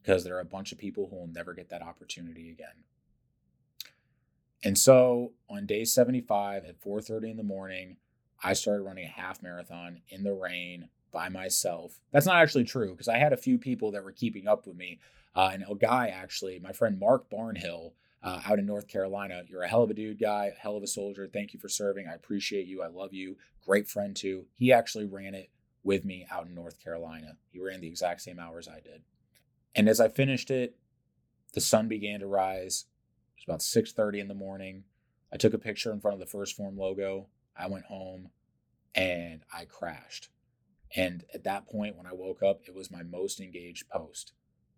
Because 0.00 0.22
there 0.22 0.36
are 0.36 0.40
a 0.40 0.44
bunch 0.44 0.70
of 0.70 0.78
people 0.78 1.08
who 1.08 1.16
will 1.16 1.26
never 1.26 1.54
get 1.54 1.70
that 1.70 1.82
opportunity 1.82 2.50
again. 2.50 2.84
And 4.64 4.78
so 4.78 5.32
on 5.48 5.66
day 5.66 5.84
75 5.84 6.64
at 6.64 6.80
4:30 6.80 7.30
in 7.30 7.36
the 7.36 7.42
morning, 7.42 7.98
I 8.42 8.54
started 8.54 8.82
running 8.82 9.04
a 9.04 9.08
half 9.08 9.42
marathon 9.42 10.00
in 10.08 10.22
the 10.22 10.32
rain 10.32 10.88
by 11.12 11.28
myself. 11.28 12.00
That's 12.10 12.26
not 12.26 12.42
actually 12.42 12.64
true 12.64 12.92
because 12.92 13.08
I 13.08 13.18
had 13.18 13.32
a 13.32 13.36
few 13.36 13.58
people 13.58 13.92
that 13.92 14.04
were 14.04 14.12
keeping 14.12 14.48
up 14.48 14.66
with 14.66 14.76
me. 14.76 14.98
Uh, 15.34 15.50
and 15.52 15.64
a 15.68 15.74
guy 15.74 16.08
actually, 16.08 16.58
my 16.58 16.72
friend 16.72 16.98
Mark 16.98 17.28
Barnhill, 17.30 17.92
uh, 18.24 18.40
out 18.46 18.58
in 18.58 18.66
North 18.66 18.88
Carolina. 18.88 19.42
You're 19.46 19.62
a 19.62 19.68
hell 19.68 19.82
of 19.82 19.90
a 19.90 19.94
dude, 19.94 20.18
guy, 20.18 20.52
hell 20.58 20.76
of 20.76 20.82
a 20.82 20.88
soldier. 20.88 21.28
Thank 21.28 21.52
you 21.52 21.60
for 21.60 21.68
serving. 21.68 22.08
I 22.08 22.14
appreciate 22.14 22.66
you. 22.66 22.82
I 22.82 22.86
love 22.86 23.12
you. 23.12 23.36
Great 23.64 23.86
friend, 23.86 24.16
too. 24.16 24.46
He 24.54 24.72
actually 24.72 25.04
ran 25.04 25.34
it 25.34 25.50
with 25.82 26.04
me 26.06 26.26
out 26.30 26.46
in 26.46 26.54
North 26.54 26.82
Carolina. 26.82 27.36
He 27.52 27.60
ran 27.60 27.82
the 27.82 27.86
exact 27.86 28.22
same 28.22 28.38
hours 28.38 28.66
I 28.66 28.80
did. 28.80 29.02
And 29.74 29.88
as 29.88 30.00
I 30.00 30.08
finished 30.08 30.50
it, 30.50 30.76
the 31.52 31.60
sun 31.60 31.86
began 31.86 32.20
to 32.20 32.26
rise. 32.26 32.86
About 33.46 33.60
6:30 33.60 34.20
in 34.20 34.28
the 34.28 34.34
morning. 34.34 34.84
I 35.32 35.36
took 35.36 35.54
a 35.54 35.58
picture 35.58 35.92
in 35.92 36.00
front 36.00 36.14
of 36.14 36.20
the 36.20 36.26
1st 36.26 36.54
Phorm 36.54 36.76
logo. 36.76 37.28
I 37.56 37.66
went 37.66 37.86
home 37.86 38.30
and 38.94 39.42
I 39.52 39.64
crashed. 39.64 40.30
And 40.96 41.24
at 41.34 41.44
that 41.44 41.66
point, 41.66 41.96
when 41.96 42.06
I 42.06 42.12
woke 42.12 42.42
up, 42.42 42.62
it 42.66 42.74
was 42.74 42.90
my 42.90 43.02
most 43.02 43.40
engaged 43.40 43.88
post, 43.88 44.32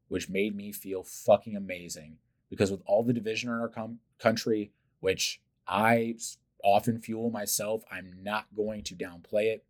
which 0.09 0.31
made 0.31 0.57
me 0.57 0.73
feel 0.73 1.03
fucking 1.03 1.55
amazing 1.55 2.19
because 2.49 2.71
with 2.71 2.83
all 2.87 3.03
the 3.03 3.13
division 3.13 3.51
in 3.51 3.57
our 3.57 3.69
com- 3.69 4.01
country, 4.19 4.73
which 5.01 5.43
I 5.67 6.17
often 6.65 7.01
fuel 7.01 7.31
myself, 7.31 7.83
I'm 7.91 8.13
not 8.23 8.47
going 8.55 8.83
to 8.85 8.95
downplay 8.95 9.45
it. 9.45 9.65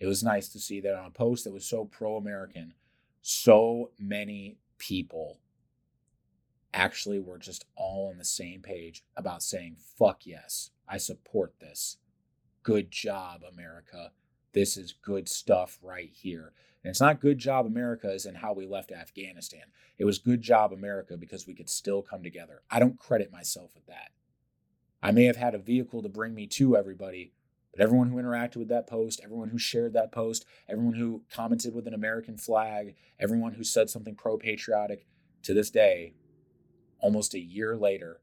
It 0.00 0.06
was 0.06 0.22
nice 0.22 0.48
to 0.50 0.58
see 0.58 0.80
that 0.80 0.94
on 0.94 1.06
a 1.06 1.10
post 1.10 1.44
that 1.44 1.52
was 1.52 1.64
so 1.64 1.84
pro 1.84 2.16
American, 2.16 2.74
so 3.22 3.90
many 3.98 4.58
people 4.78 5.38
actually 6.76 7.18
were 7.18 7.38
just 7.38 7.64
all 7.74 8.10
on 8.12 8.18
the 8.18 8.24
same 8.24 8.60
page 8.60 9.02
about 9.16 9.42
saying, 9.42 9.76
fuck 9.98 10.26
yes, 10.26 10.70
I 10.86 10.98
support 10.98 11.54
this. 11.58 11.96
Good 12.62 12.90
job, 12.90 13.40
America. 13.50 14.12
This 14.52 14.76
is 14.76 14.94
good 15.02 15.28
stuff 15.28 15.78
right 15.82 16.10
here. 16.12 16.52
And 16.84 16.90
it's 16.90 17.00
not 17.00 17.20
good 17.20 17.38
job 17.38 17.66
America 17.66 18.12
as 18.12 18.26
in 18.26 18.36
how 18.36 18.52
we 18.52 18.66
left 18.66 18.92
Afghanistan. 18.92 19.62
It 19.98 20.04
was 20.04 20.18
good 20.18 20.42
job 20.42 20.72
America 20.72 21.16
because 21.16 21.46
we 21.46 21.54
could 21.54 21.70
still 21.70 22.02
come 22.02 22.22
together. 22.22 22.62
I 22.70 22.78
don't 22.78 22.98
credit 22.98 23.32
myself 23.32 23.74
with 23.74 23.86
that. 23.86 24.10
I 25.02 25.12
may 25.12 25.24
have 25.24 25.36
had 25.36 25.54
a 25.54 25.58
vehicle 25.58 26.02
to 26.02 26.08
bring 26.08 26.34
me 26.34 26.46
to 26.48 26.76
everybody, 26.76 27.32
but 27.72 27.80
everyone 27.80 28.10
who 28.10 28.16
interacted 28.16 28.56
with 28.56 28.68
that 28.68 28.86
post, 28.86 29.20
everyone 29.24 29.48
who 29.48 29.58
shared 29.58 29.94
that 29.94 30.12
post, 30.12 30.44
everyone 30.68 30.94
who 30.94 31.22
commented 31.32 31.74
with 31.74 31.86
an 31.86 31.94
American 31.94 32.36
flag, 32.36 32.94
everyone 33.18 33.54
who 33.54 33.64
said 33.64 33.88
something 33.88 34.14
pro 34.14 34.36
patriotic, 34.36 35.06
to 35.42 35.54
this 35.54 35.70
day, 35.70 36.12
almost 37.00 37.34
a 37.34 37.40
year 37.40 37.76
later, 37.76 38.20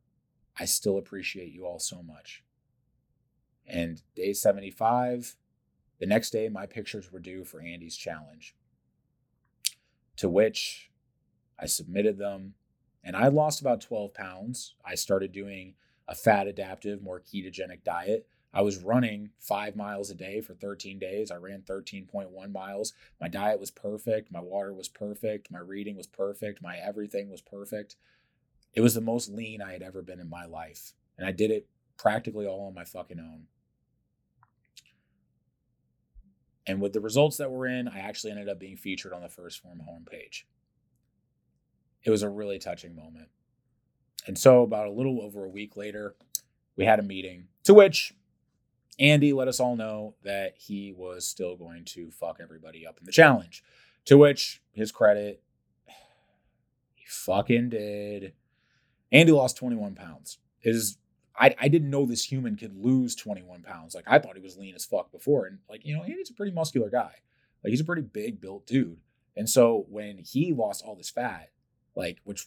I 0.60 0.66
still 0.66 0.98
appreciate 0.98 1.52
you 1.52 1.66
all 1.66 1.80
so 1.80 2.04
much. 2.04 2.44
And 3.66 4.02
day 4.16 4.34
75, 4.34 5.36
the 6.00 6.06
next 6.06 6.32
day, 6.32 6.50
my 6.50 6.66
pictures 6.66 7.12
were 7.12 7.20
due 7.20 7.44
for 7.44 7.62
Andy's 7.62 7.96
challenge, 7.96 8.56
to 10.18 10.30
which 10.30 10.92
I 11.58 11.66
submitted 11.66 12.18
them. 12.18 12.56
And 13.04 13.16
I 13.16 13.28
lost 13.28 13.62
about 13.62 13.82
12 13.82 14.14
pounds. 14.14 14.76
I 14.86 14.96
started 14.96 15.32
doing 15.32 15.76
a 16.08 16.16
fat 16.16 16.48
adaptive, 16.48 17.02
more 17.02 17.22
ketogenic 17.22 17.84
diet. 17.84 18.28
I 18.54 18.62
was 18.62 18.84
running 18.84 19.32
five 19.40 19.76
miles 19.76 20.12
a 20.12 20.16
day 20.16 20.40
for 20.40 20.54
13 20.54 21.00
days. 21.00 21.32
I 21.32 21.38
ran 21.38 21.62
13.1 21.62 22.52
miles. 22.52 22.94
My 23.20 23.28
diet 23.28 23.60
was 23.60 23.72
perfect. 23.72 24.32
My 24.32 24.42
water 24.42 24.74
was 24.74 24.90
perfect. 24.90 25.50
My 25.50 25.60
reading 25.60 25.98
was 25.98 26.06
perfect. 26.06 26.62
My 26.62 26.78
everything 26.78 27.32
was 27.32 27.42
perfect. 27.42 27.96
It 28.74 28.82
was 28.82 28.94
the 28.94 29.02
most 29.02 29.30
lean 29.30 29.62
I 29.62 29.72
had 29.72 29.82
ever 29.82 30.02
been 30.02 30.20
in 30.20 30.30
my 30.30 30.46
life. 30.46 30.94
And 31.18 31.28
I 31.28 31.32
did 31.32 31.52
it 31.52 31.68
practically 31.98 32.48
all 32.48 32.68
on 32.68 32.74
my 32.74 32.86
fucking 32.86 33.20
own. 33.20 33.44
And 36.66 36.82
with 36.82 36.94
the 36.94 37.02
results 37.02 37.38
that 37.38 37.52
were 37.52 37.68
in, 37.68 37.88
I 37.88 38.00
actually 38.00 38.32
ended 38.32 38.50
up 38.50 38.60
being 38.60 38.78
featured 38.78 39.14
on 39.14 39.22
the 39.22 39.28
1st 39.28 39.62
Phorm 39.62 39.82
homepage. 39.88 40.44
It 42.04 42.10
was 42.10 42.24
a 42.24 42.30
really 42.30 42.60
touching 42.60 42.96
moment. 42.96 43.30
And 44.26 44.38
so, 44.38 44.64
about 44.64 44.88
a 44.88 44.92
little 44.92 45.22
over 45.22 45.44
a 45.44 45.50
week 45.50 45.76
later, 45.76 46.16
we 46.78 46.86
had 46.86 47.00
a 47.00 47.04
meeting 47.04 47.48
to 47.66 47.74
which 47.74 48.14
Andy 49.00 49.34
let 49.34 49.48
us 49.48 49.60
all 49.60 49.76
know 49.76 50.16
that 50.24 50.56
he 50.58 50.94
was 50.96 51.28
still 51.28 51.56
going 51.56 51.84
to 51.86 52.12
fuck 52.12 52.40
everybody 52.42 52.86
up 52.88 52.98
in 53.00 53.06
the 53.06 53.12
challenge. 53.12 53.64
To 54.06 54.18
which, 54.18 54.62
his 54.72 54.92
credit, 54.92 55.42
he 56.96 57.06
fucking 57.08 57.70
did. 57.70 58.34
Andy 59.14 59.32
lost 59.32 59.56
21 59.58 59.96
pounds. 59.96 60.40
His 60.60 60.98
I, 61.36 61.56
I 61.60 61.68
didn't 61.68 61.90
know 61.90 62.06
this 62.06 62.26
human 62.26 62.56
could 62.56 62.76
lose 62.76 63.16
21 63.16 63.62
pounds. 63.64 63.96
Like 63.96 64.06
I 64.08 64.20
thought 64.20 64.36
he 64.36 64.42
was 64.42 64.58
lean 64.58 64.76
as 64.76 64.86
fuck 64.86 65.12
before. 65.12 65.46
And 65.46 65.60
like, 65.70 65.86
you 65.86 65.96
know, 65.96 66.04
Andy's 66.04 66.30
a 66.30 66.34
pretty 66.34 66.52
muscular 66.52 66.90
guy. 66.90 67.14
Like 67.64 67.72
he's 67.72 67.80
a 67.80 67.86
pretty 67.86 68.02
big 68.02 68.42
built 68.42 68.68
dude. 68.68 69.00
And 69.36 69.50
so 69.50 69.86
when 69.90 70.18
he 70.20 70.54
lost 70.54 70.84
all 70.84 70.96
this 70.96 71.10
fat, 71.10 71.50
like, 71.96 72.20
which 72.24 72.46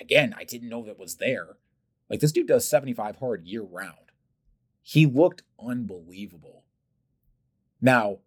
again, 0.00 0.34
I 0.36 0.44
didn't 0.44 0.68
know 0.68 0.84
that 0.84 0.98
was 0.98 1.16
there. 1.16 1.56
Like 2.08 2.20
this 2.20 2.32
dude 2.32 2.48
does 2.48 2.68
75 2.68 3.16
hard 3.16 3.44
year 3.44 3.62
round. 3.62 3.94
He 4.82 5.06
looked 5.06 5.42
unbelievable. 5.64 6.64
Now, 7.80 8.18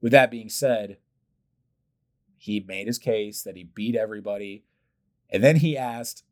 with 0.00 0.12
that 0.12 0.30
being 0.30 0.48
said, 0.48 0.98
he 2.36 2.60
made 2.60 2.86
his 2.86 2.98
case 2.98 3.42
that 3.42 3.56
he 3.56 3.64
beat 3.64 3.96
everybody. 3.96 4.64
And 5.30 5.42
then 5.42 5.56
he 5.56 5.76
asked 5.76 6.22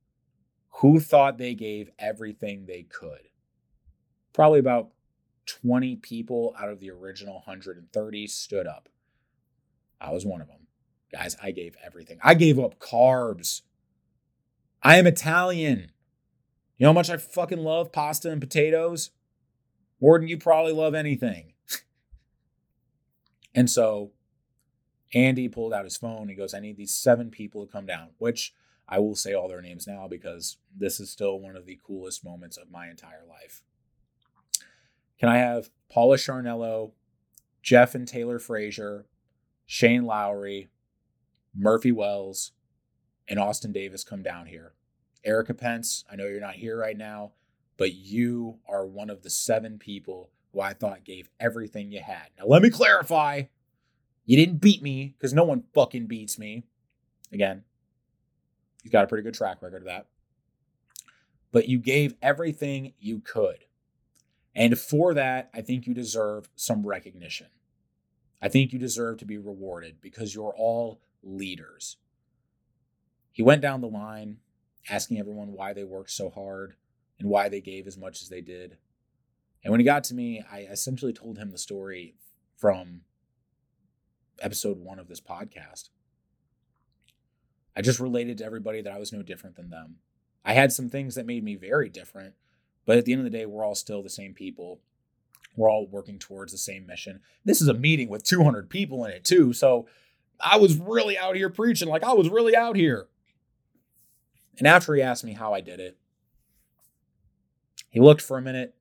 who 0.79 0.99
thought 0.99 1.39
they 1.39 1.55
gave 1.55 1.91
everything 1.99 2.67
they 2.67 2.83
could. 2.83 3.29
Probably 4.33 4.59
about 4.59 4.91
20 5.47 5.97
people 5.97 6.55
out 6.59 6.69
of 6.69 6.81
the 6.81 6.91
original 6.91 7.35
130 7.35 8.27
stood 8.27 8.67
up. 8.67 8.89
I 10.01 10.13
was 10.13 10.27
one 10.27 10.41
of 10.41 10.49
them. 10.49 10.67
Guys, 11.13 11.37
I 11.41 11.53
gave 11.53 11.77
everything. 11.85 12.19
I 12.23 12.35
gave 12.35 12.59
up 12.59 12.81
carbs. 12.81 13.63
I 14.83 14.97
am 14.97 15.07
Italian. 15.07 15.93
You 16.77 16.85
know 16.85 16.89
how 16.89 16.95
much 16.95 17.11
I 17.11 17.19
fucking 17.19 17.63
love 17.63 17.93
pasta 17.93 18.31
and 18.31 18.41
potatoes? 18.41 19.11
More 20.01 20.19
than 20.19 20.27
you 20.27 20.39
probably 20.39 20.73
love 20.73 20.95
anything. 20.95 21.53
and 23.55 23.71
so 23.71 24.11
Andy 25.15 25.49
pulled 25.49 25.73
out 25.73 25.85
his 25.85 25.97
phone. 25.97 26.29
He 26.29 26.35
goes, 26.35 26.53
I 26.53 26.59
need 26.59 26.77
these 26.77 26.97
seven 26.97 27.31
people 27.31 27.65
to 27.65 27.73
come 27.73 27.87
down, 27.87 28.09
which 28.19 28.53
I 28.89 28.99
will 28.99 29.17
say 29.17 29.33
all 29.33 29.49
their 29.49 29.63
names 29.63 29.87
now 29.87 30.09
because 30.09 30.59
this 30.77 31.01
is 31.01 31.11
still 31.11 31.39
one 31.39 31.57
of 31.57 31.67
the 31.67 31.79
coolest 31.87 32.25
moments 32.25 32.57
of 32.57 32.71
my 32.71 32.89
entire 32.89 33.25
life. 33.29 33.63
Can 35.19 35.29
I 35.29 35.39
have 35.39 35.71
Paula 35.91 36.17
Sharnello, 36.17 36.93
Jeff 37.63 37.95
and 37.95 38.07
Taylor 38.07 38.39
Frazier, 38.39 39.07
Shane 39.65 40.05
Lowry, 40.05 40.69
Murphy 41.55 41.93
Wells, 41.93 42.53
and 43.29 43.39
Austin 43.39 43.73
Davis 43.73 44.05
come 44.05 44.23
down 44.23 44.47
here? 44.47 44.75
Erica 45.25 45.55
Pence, 45.55 46.05
I 46.11 46.17
know 46.17 46.27
you're 46.27 46.41
not 46.41 46.57
here 46.57 46.79
right 46.79 46.97
now, 46.97 47.33
but 47.79 47.95
you 47.95 48.59
are 48.69 48.87
one 48.87 49.09
of 49.09 49.23
the 49.23 49.31
seven 49.31 49.79
people 49.79 50.31
who 50.53 50.61
I 50.61 50.75
thought 50.75 51.05
gave 51.05 51.31
everything 51.41 51.91
you 51.91 52.01
had. 52.01 52.29
Now, 52.39 52.45
let 52.47 52.63
me 52.63 52.71
clarify 52.71 53.45
you 54.27 54.37
didn't 54.37 54.61
beat 54.61 54.83
me 54.83 55.15
because 55.17 55.33
no 55.33 55.45
one 55.45 55.65
fucking 55.75 56.07
beats 56.07 56.39
me. 56.39 56.65
Again, 57.33 57.65
He's 58.85 58.93
got 58.93 59.03
a 59.03 59.07
pretty 59.09 59.25
good 59.25 59.35
track 59.35 59.63
record 59.63 59.79
of 59.79 59.87
that. 59.87 60.07
But 61.51 61.69
you 61.69 61.79
gave 61.79 62.15
everything 62.21 62.93
you 63.01 63.21
could. 63.21 63.65
And 64.55 64.79
for 64.79 65.15
that, 65.15 65.51
I 65.55 65.63
think 65.63 65.87
you 65.87 65.95
deserve 65.95 66.51
some 66.55 66.87
recognition. 66.87 67.47
I 68.43 68.49
think 68.49 68.73
you 68.73 68.79
deserve 68.79 69.17
to 69.19 69.25
be 69.25 69.39
rewarded 69.39 70.03
because 70.03 70.35
you're 70.35 70.55
all 70.55 71.01
leaders. 71.23 71.97
He 73.33 73.43
went 73.43 73.63
down 73.63 73.81
the 73.81 73.89
line 73.89 74.37
asking 74.89 75.19
everyone 75.19 75.53
why 75.53 75.73
they 75.73 75.83
worked 75.83 76.11
so 76.11 76.29
hard 76.29 76.77
and 77.19 77.31
why 77.31 77.49
they 77.49 77.63
gave 77.63 77.87
as 77.87 77.97
much 77.97 78.21
as 78.21 78.29
they 78.29 78.43
did. 78.43 78.77
And 79.65 79.71
when 79.71 79.81
he 79.81 79.85
got 79.85 80.05
to 80.05 80.15
me, 80.15 80.45
I 80.53 80.61
essentially 80.71 81.15
told 81.15 81.39
him 81.39 81.51
the 81.51 81.59
story 81.59 82.17
from 82.55 83.01
episode 84.41 84.79
one 84.79 84.99
of 84.99 85.09
this 85.09 85.23
podcast. 85.23 85.89
I 87.77 87.83
just 87.83 88.01
related 88.01 88.39
to 88.39 88.45
everybody 88.45 88.83
that 88.83 88.93
I 88.93 88.99
was 88.99 89.13
no 89.13 89.23
different 89.23 89.57
than 89.57 89.71
them. 89.71 89.97
I 90.45 90.53
had 90.53 90.73
some 90.73 90.89
things 90.89 91.15
that 91.15 91.27
made 91.27 91.43
me 91.43 91.57
very 91.57 91.89
different, 91.89 92.35
but 92.87 92.99
at 92.99 93.05
the 93.05 93.13
end 93.13 93.21
of 93.21 93.31
the 93.31 93.37
day, 93.37 93.47
we're 93.47 93.65
all 93.65 93.75
still 93.75 94.03
the 94.03 94.11
same 94.11 94.35
people. 94.35 94.81
We're 95.57 95.71
all 95.71 95.87
working 95.87 96.19
towards 96.19 96.53
the 96.53 96.59
same 96.59 96.87
mission. 96.87 97.21
This 97.45 97.61
is 97.61 97.69
a 97.69 97.75
meeting 97.75 98.09
with 98.09 98.25
200 98.25 98.69
people 98.69 99.05
in 99.05 99.13
it, 99.13 99.25
too. 99.25 99.53
So 99.53 99.87
I 100.41 100.59
was 100.59 100.77
really 100.77 101.17
out 101.17 101.37
here 101.37 101.49
preaching, 101.49 101.89
like 101.89 102.05
I 102.05 102.13
was 102.13 102.29
really 102.29 102.55
out 102.55 102.77
here. 102.77 103.09
And 104.59 104.69
after 104.69 104.95
he 104.95 105.03
asked 105.03 105.25
me 105.25 105.33
how 105.33 105.55
I 105.55 105.61
did 105.61 105.81
it, 105.81 105.97
he 107.91 108.01
looked 108.01 108.23
for 108.23 108.37
a 108.37 108.43
minute 108.43 108.75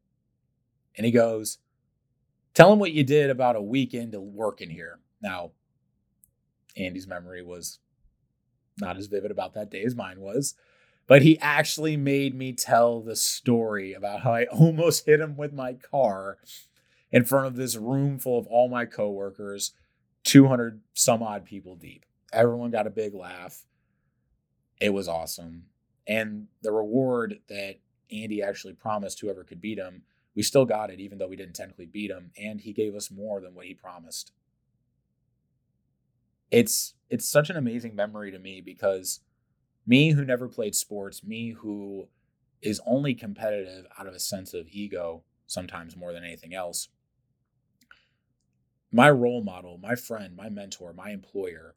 and 0.95 1.05
he 1.05 1.11
goes, 1.11 1.59
Tell 2.53 2.71
him 2.71 2.79
what 2.79 2.91
you 2.91 3.03
did 3.03 3.31
about 3.31 3.55
a 3.55 3.61
week 3.61 3.95
into 3.95 4.21
working 4.21 4.69
here. 4.69 4.99
Now, 5.21 5.51
Andy's 6.77 7.07
memory 7.07 7.41
was 7.41 7.79
not 8.79 8.97
as 8.97 9.07
vivid 9.07 9.31
about 9.31 9.53
that 9.53 9.69
day 9.69 9.83
as 9.83 9.95
mine 9.95 10.19
was. 10.19 10.55
But 11.05 11.21
he 11.21 11.37
actually 11.39 11.97
made 11.97 12.33
me 12.33 12.53
tell 12.53 13.01
the 13.01 13.15
story 13.15 13.93
about 13.93 14.21
how 14.21 14.33
I 14.33 14.45
almost 14.51 15.05
hit 15.05 15.19
him 15.19 15.35
with 15.35 15.53
my 15.53 15.73
car 15.73 16.37
in 17.11 17.25
front 17.25 17.47
of 17.47 17.55
this 17.55 17.75
room 17.75 18.19
full 18.19 18.39
of 18.39 18.47
all 18.47 18.69
my 18.69 18.85
coworkers, 18.85 19.71
200 20.23 20.81
some 20.93 21.21
odd 21.21 21.45
people 21.45 21.75
deep. 21.75 22.05
Everyone 22.31 22.71
got 22.71 22.87
a 22.87 22.91
big 22.91 23.13
laugh. 23.13 23.65
It 24.79 24.93
was 24.93 25.07
awesome. 25.07 25.65
And 26.07 26.47
the 26.61 26.71
reward 26.71 27.39
that 27.49 27.75
Andy 28.11 28.41
actually 28.41 28.73
promised 28.73 29.19
whoever 29.19 29.43
could 29.43 29.61
beat 29.61 29.77
him, 29.77 30.03
we 30.35 30.41
still 30.41 30.65
got 30.65 30.89
it, 30.89 30.99
even 30.99 31.17
though 31.17 31.27
we 31.27 31.35
didn't 31.35 31.53
technically 31.53 31.85
beat 31.85 32.09
him. 32.09 32.31
And 32.37 32.61
he 32.61 32.73
gave 32.73 32.95
us 32.95 33.11
more 33.11 33.39
than 33.39 33.53
what 33.53 33.65
he 33.65 33.73
promised 33.73 34.31
it's 36.53 36.93
it's 37.13 37.29
such 37.29 37.51
an 37.51 37.57
amazing 37.57 37.95
memory 37.95 38.31
to 38.31 38.39
me 38.39 38.59
because 38.59 39.19
me 39.85 40.13
who 40.13 40.25
never 40.25 40.47
played 40.47 40.73
sports, 40.73 41.23
me 41.23 41.51
who 41.51 42.07
is 42.59 42.81
only 42.87 43.13
competitive 43.13 43.85
out 43.99 44.07
of 44.07 44.15
a 44.15 44.19
sense 44.19 44.51
of 44.55 44.67
ego, 44.71 45.21
sometimes 45.45 45.95
more 45.95 46.11
than 46.11 46.23
anything 46.23 46.55
else. 46.55 46.87
My 48.91 49.11
role 49.11 49.43
model, 49.43 49.77
my 49.77 49.93
friend, 49.93 50.35
my 50.35 50.49
mentor, 50.49 50.91
my 50.91 51.11
employer 51.11 51.75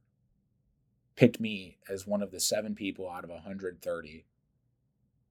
picked 1.16 1.38
me 1.38 1.76
as 1.86 2.06
one 2.06 2.22
of 2.22 2.30
the 2.30 2.40
seven 2.40 2.74
people 2.74 3.06
out 3.06 3.22
of 3.22 3.28
130 3.28 4.24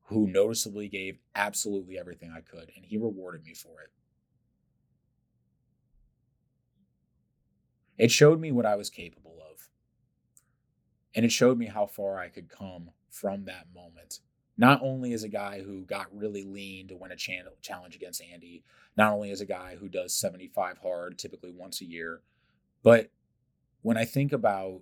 who 0.10 0.28
noticeably 0.28 0.88
gave 0.88 1.18
absolutely 1.34 1.98
everything 1.98 2.32
I 2.32 2.42
could, 2.42 2.72
and 2.76 2.86
he 2.86 2.98
rewarded 2.98 3.44
me 3.44 3.56
for 3.56 3.82
it. 3.82 3.90
It 7.98 8.12
showed 8.12 8.40
me 8.40 8.52
what 8.52 8.68
I 8.68 8.76
was 8.76 8.92
capable 8.92 9.36
and 11.16 11.26
it 11.26 11.32
showed 11.32 11.58
me 11.58 11.68
how 11.68 11.86
far 11.86 12.20
I 12.20 12.30
could 12.30 12.50
come 12.50 12.92
from 13.10 13.46
that 13.46 13.68
moment. 13.74 14.20
Not 14.58 14.82
only 14.82 15.14
as 15.14 15.24
a 15.24 15.30
guy 15.30 15.62
who 15.62 15.86
got 15.86 16.16
really 16.16 16.44
lean 16.44 16.88
to 16.88 16.96
win 16.96 17.12
a 17.12 17.16
challenge 17.16 17.96
against 17.96 18.22
Andy, 18.22 18.64
not 18.96 19.12
only 19.12 19.32
as 19.32 19.42
a 19.42 19.46
guy 19.46 19.76
who 19.80 19.90
does 19.90 20.14
75 20.14 20.78
hard 20.78 21.18
typically 21.18 21.52
once 21.52 21.82
a 21.82 21.86
year, 21.86 22.22
but 22.84 23.10
when 23.82 23.98
I 23.98 24.06
think 24.06 24.32
about 24.32 24.82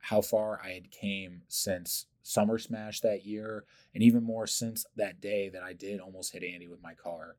how 0.00 0.20
far 0.20 0.60
I 0.62 0.72
had 0.72 0.90
came 0.90 1.42
since 1.48 2.06
Summer 2.22 2.58
Smash 2.58 3.00
that 3.00 3.26
year, 3.26 3.64
and 3.94 4.02
even 4.02 4.22
more 4.22 4.46
since 4.46 4.86
that 4.96 5.20
day 5.20 5.48
that 5.50 5.62
I 5.62 5.72
did 5.72 6.00
almost 6.00 6.32
hit 6.32 6.42
Andy 6.42 6.68
with 6.68 6.82
my 6.82 6.94
car. 6.94 7.36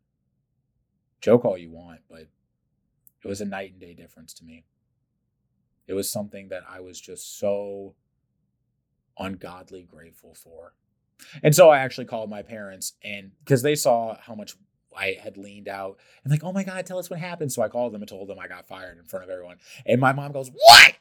Joke 1.22 1.44
all 1.44 1.58
you 1.58 1.72
want, 1.72 2.02
but 2.10 2.28
it 3.24 3.28
was 3.28 3.42
a 3.42 3.46
night 3.46 3.72
and 3.72 3.80
day 3.80 3.94
difference 3.94 4.34
to 4.36 4.46
me. 4.46 4.66
It 5.88 5.94
was 5.94 6.10
something 6.10 6.50
that 6.50 6.64
I 6.70 6.82
was 6.82 7.00
just 7.00 7.40
so 7.40 7.96
ungodly 9.18 9.84
grateful 9.84 10.34
for. 10.34 10.74
And 11.44 11.56
so 11.56 11.70
I 11.70 11.80
actually 11.80 12.06
called 12.06 12.30
my 12.30 12.42
parents 12.42 12.94
and 13.04 13.32
because 13.40 13.62
they 13.62 13.76
saw 13.76 14.18
how 14.20 14.36
much 14.36 14.56
I 14.96 15.18
had 15.22 15.38
leaned 15.38 15.68
out 15.68 15.98
and 16.24 16.32
like, 16.32 16.44
oh 16.44 16.54
my 16.54 16.64
God, 16.64 16.86
tell 16.86 17.00
us 17.00 17.10
what 17.10 17.20
happened. 17.20 17.52
So 17.52 17.62
I 17.62 17.68
called 17.68 17.94
them 17.94 18.02
and 18.02 18.10
told 18.10 18.28
them 18.28 18.40
I 18.40 18.48
got 18.48 18.68
fired 18.68 18.98
in 18.98 19.06
front 19.06 19.24
of 19.24 19.30
everyone. 19.30 19.58
And 19.86 20.00
my 20.00 20.14
mom 20.14 20.32
goes, 20.32 20.50
What? 20.50 20.96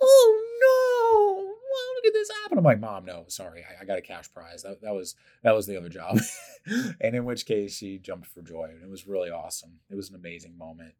Oh 0.00 0.42
no. 0.62 2.02
did 2.02 2.14
this 2.14 2.30
happen? 2.42 2.58
I'm 2.58 2.64
like, 2.64 2.80
Mom, 2.80 3.04
no, 3.04 3.24
sorry, 3.28 3.64
I, 3.64 3.82
I 3.82 3.84
got 3.84 3.98
a 3.98 4.02
cash 4.02 4.32
prize. 4.32 4.62
That, 4.62 4.80
that 4.82 4.94
was 4.94 5.14
that 5.42 5.54
was 5.54 5.66
the 5.66 5.76
other 5.76 5.88
job. 5.88 6.18
and 7.00 7.14
in 7.14 7.24
which 7.24 7.46
case 7.46 7.76
she 7.76 7.98
jumped 7.98 8.26
for 8.26 8.42
joy. 8.42 8.68
And 8.70 8.82
it 8.82 8.90
was 8.90 9.06
really 9.06 9.30
awesome. 9.30 9.80
It 9.90 9.94
was 9.94 10.10
an 10.10 10.16
amazing 10.16 10.56
moment. 10.56 10.94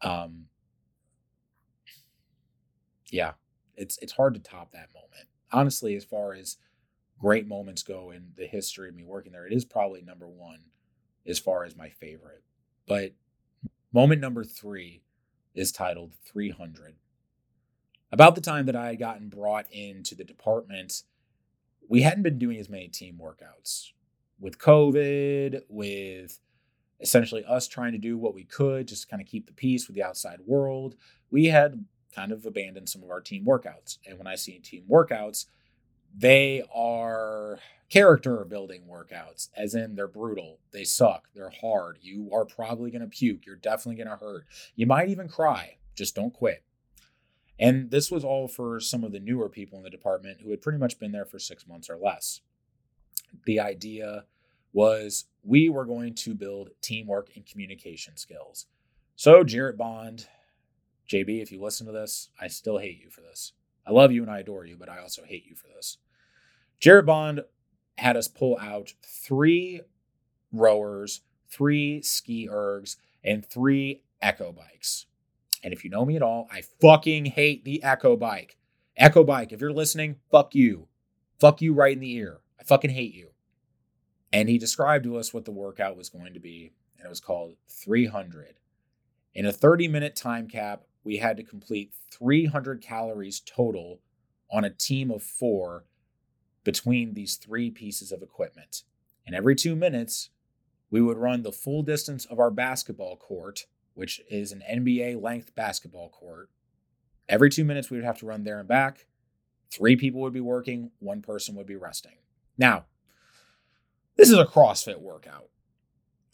Um 0.00 0.46
yeah, 3.10 3.32
it's 3.76 3.98
it's 3.98 4.12
hard 4.12 4.34
to 4.34 4.40
top 4.40 4.72
that 4.72 4.88
moment. 4.94 5.28
Honestly, 5.52 5.94
as 5.96 6.04
far 6.04 6.34
as 6.34 6.56
great 7.18 7.46
moments 7.46 7.82
go 7.82 8.10
in 8.10 8.32
the 8.36 8.46
history 8.46 8.88
of 8.88 8.94
me 8.94 9.04
working 9.04 9.32
there, 9.32 9.46
it 9.46 9.52
is 9.52 9.64
probably 9.64 10.02
number 10.02 10.28
one 10.28 10.60
as 11.26 11.38
far 11.38 11.64
as 11.64 11.76
my 11.76 11.88
favorite. 11.88 12.42
But 12.86 13.12
moment 13.92 14.20
number 14.20 14.44
three 14.44 15.02
is 15.54 15.72
titled 15.72 16.14
300. 16.24 16.94
About 18.10 18.34
the 18.34 18.40
time 18.40 18.66
that 18.66 18.76
I 18.76 18.88
had 18.88 18.98
gotten 18.98 19.28
brought 19.28 19.66
into 19.70 20.14
the 20.14 20.24
department, 20.24 21.02
we 21.88 22.02
hadn't 22.02 22.22
been 22.22 22.38
doing 22.38 22.58
as 22.58 22.68
many 22.68 22.88
team 22.88 23.18
workouts. 23.22 23.92
With 24.40 24.58
COVID, 24.58 25.62
with 25.68 26.38
essentially 27.00 27.44
us 27.44 27.66
trying 27.68 27.92
to 27.92 27.98
do 27.98 28.18
what 28.18 28.34
we 28.34 28.44
could 28.44 28.88
just 28.88 29.08
kind 29.08 29.20
of 29.20 29.28
keep 29.28 29.46
the 29.46 29.52
peace 29.52 29.86
with 29.86 29.94
the 29.94 30.02
outside 30.02 30.40
world, 30.46 30.94
we 31.30 31.46
had 31.46 31.84
kind 32.14 32.32
of 32.32 32.44
abandoned 32.46 32.88
some 32.88 33.02
of 33.02 33.10
our 33.10 33.20
team 33.20 33.44
workouts. 33.44 33.98
And 34.06 34.18
when 34.18 34.26
I 34.26 34.34
see 34.34 34.58
team 34.58 34.84
workouts, 34.88 35.46
they 36.14 36.62
are 36.74 37.58
character 37.88 38.44
building 38.44 38.82
workouts, 38.90 39.48
as 39.56 39.74
in 39.74 39.94
they're 39.94 40.08
brutal, 40.08 40.58
they 40.72 40.84
suck, 40.84 41.28
they're 41.34 41.52
hard. 41.60 41.98
You 42.00 42.30
are 42.32 42.44
probably 42.44 42.90
going 42.90 43.02
to 43.02 43.08
puke, 43.08 43.44
you're 43.46 43.56
definitely 43.56 44.02
going 44.02 44.16
to 44.18 44.24
hurt. 44.24 44.46
You 44.74 44.86
might 44.86 45.08
even 45.08 45.28
cry, 45.28 45.76
just 45.94 46.14
don't 46.14 46.32
quit. 46.32 46.64
And 47.58 47.90
this 47.90 48.10
was 48.10 48.24
all 48.24 48.48
for 48.48 48.80
some 48.80 49.04
of 49.04 49.12
the 49.12 49.20
newer 49.20 49.48
people 49.48 49.78
in 49.78 49.84
the 49.84 49.90
department 49.90 50.40
who 50.40 50.50
had 50.50 50.62
pretty 50.62 50.78
much 50.78 50.98
been 50.98 51.12
there 51.12 51.26
for 51.26 51.38
six 51.38 51.66
months 51.66 51.90
or 51.90 51.96
less. 51.96 52.40
The 53.44 53.60
idea 53.60 54.24
was 54.72 55.26
we 55.44 55.68
were 55.68 55.84
going 55.84 56.14
to 56.14 56.34
build 56.34 56.70
teamwork 56.80 57.30
and 57.36 57.44
communication 57.44 58.16
skills. 58.16 58.66
So, 59.16 59.44
Jarrett 59.44 59.76
Bond, 59.76 60.26
JB, 61.12 61.42
if 61.42 61.52
you 61.52 61.60
listen 61.60 61.86
to 61.86 61.92
this, 61.92 62.30
I 62.40 62.48
still 62.48 62.78
hate 62.78 62.98
you 62.98 63.10
for 63.10 63.20
this. 63.20 63.52
I 63.86 63.92
love 63.92 64.12
you 64.12 64.22
and 64.22 64.30
I 64.30 64.38
adore 64.38 64.64
you, 64.64 64.76
but 64.78 64.88
I 64.88 64.98
also 64.98 65.24
hate 65.24 65.44
you 65.44 65.54
for 65.54 65.66
this. 65.74 65.98
Jared 66.80 67.04
Bond 67.04 67.42
had 67.98 68.16
us 68.16 68.28
pull 68.28 68.58
out 68.58 68.94
three 69.04 69.82
rowers, 70.52 71.20
three 71.50 72.00
ski 72.00 72.48
ergs, 72.50 72.96
and 73.22 73.44
three 73.44 74.02
echo 74.22 74.52
bikes. 74.52 75.06
And 75.62 75.74
if 75.74 75.84
you 75.84 75.90
know 75.90 76.04
me 76.04 76.16
at 76.16 76.22
all, 76.22 76.48
I 76.50 76.62
fucking 76.80 77.26
hate 77.26 77.64
the 77.64 77.82
echo 77.82 78.16
bike. 78.16 78.56
Echo 78.96 79.22
bike, 79.22 79.52
if 79.52 79.60
you're 79.60 79.72
listening, 79.72 80.16
fuck 80.30 80.54
you. 80.54 80.88
Fuck 81.38 81.60
you 81.60 81.74
right 81.74 81.92
in 81.92 82.00
the 82.00 82.14
ear. 82.14 82.40
I 82.58 82.64
fucking 82.64 82.90
hate 82.90 83.14
you. 83.14 83.28
And 84.32 84.48
he 84.48 84.56
described 84.56 85.04
to 85.04 85.18
us 85.18 85.34
what 85.34 85.44
the 85.44 85.50
workout 85.50 85.96
was 85.96 86.08
going 86.08 86.32
to 86.32 86.40
be, 86.40 86.72
and 86.96 87.04
it 87.04 87.10
was 87.10 87.20
called 87.20 87.56
300. 87.68 88.54
In 89.34 89.44
a 89.44 89.52
30 89.52 89.88
minute 89.88 90.16
time 90.16 90.48
cap, 90.48 90.84
we 91.04 91.16
had 91.16 91.36
to 91.36 91.42
complete 91.42 91.92
300 92.10 92.80
calories 92.80 93.40
total 93.40 94.00
on 94.50 94.64
a 94.64 94.70
team 94.70 95.10
of 95.10 95.22
four 95.22 95.84
between 96.64 97.14
these 97.14 97.36
three 97.36 97.70
pieces 97.70 98.12
of 98.12 98.22
equipment. 98.22 98.82
And 99.26 99.34
every 99.34 99.54
two 99.54 99.74
minutes, 99.74 100.30
we 100.90 101.00
would 101.00 101.16
run 101.16 101.42
the 101.42 101.52
full 101.52 101.82
distance 101.82 102.24
of 102.26 102.38
our 102.38 102.50
basketball 102.50 103.16
court, 103.16 103.66
which 103.94 104.20
is 104.30 104.52
an 104.52 104.62
NBA 104.70 105.20
length 105.20 105.54
basketball 105.54 106.08
court. 106.10 106.50
Every 107.28 107.50
two 107.50 107.64
minutes, 107.64 107.90
we 107.90 107.96
would 107.96 108.04
have 108.04 108.18
to 108.18 108.26
run 108.26 108.44
there 108.44 108.58
and 108.58 108.68
back. 108.68 109.06
Three 109.70 109.96
people 109.96 110.20
would 110.20 110.34
be 110.34 110.40
working, 110.40 110.90
one 110.98 111.22
person 111.22 111.54
would 111.54 111.66
be 111.66 111.76
resting. 111.76 112.18
Now, 112.58 112.84
this 114.16 114.28
is 114.28 114.38
a 114.38 114.44
CrossFit 114.44 115.00
workout. 115.00 115.48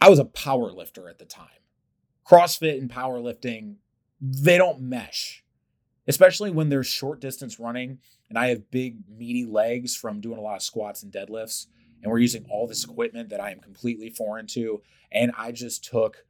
I 0.01 0.09
was 0.09 0.19
a 0.19 0.25
power 0.25 0.73
lifter 0.73 1.09
at 1.09 1.19
the 1.19 1.25
time. 1.25 1.47
CrossFit 2.29 2.79
and 2.79 2.91
powerlifting 2.91 3.77
they 4.21 4.59
don't 4.59 4.81
mesh, 4.81 5.45
especially 6.07 6.51
when 6.51 6.69
there's 6.69 6.87
short 6.87 7.21
distance 7.21 7.59
running 7.59 7.99
and 8.29 8.39
I 8.39 8.49
have 8.49 8.71
big, 8.71 8.99
meaty 9.09 9.47
legs 9.47 9.97
from 9.97 10.21
doing 10.21 10.39
a 10.39 10.43
lot 10.43 10.57
of 10.57 10.63
squats 10.63 11.03
and 11.03 11.13
deadlifts. 11.13 11.67
And 12.03 12.11
we're 12.11 12.19
using 12.19 12.47
all 12.51 12.67
this 12.67 12.85
equipment 12.85 13.31
that 13.31 13.41
I 13.41 13.51
am 13.51 13.61
completely 13.61 14.11
foreign 14.11 14.47
to. 14.49 14.83
And 15.11 15.33
I 15.37 15.51
just 15.51 15.85
took 15.85 16.25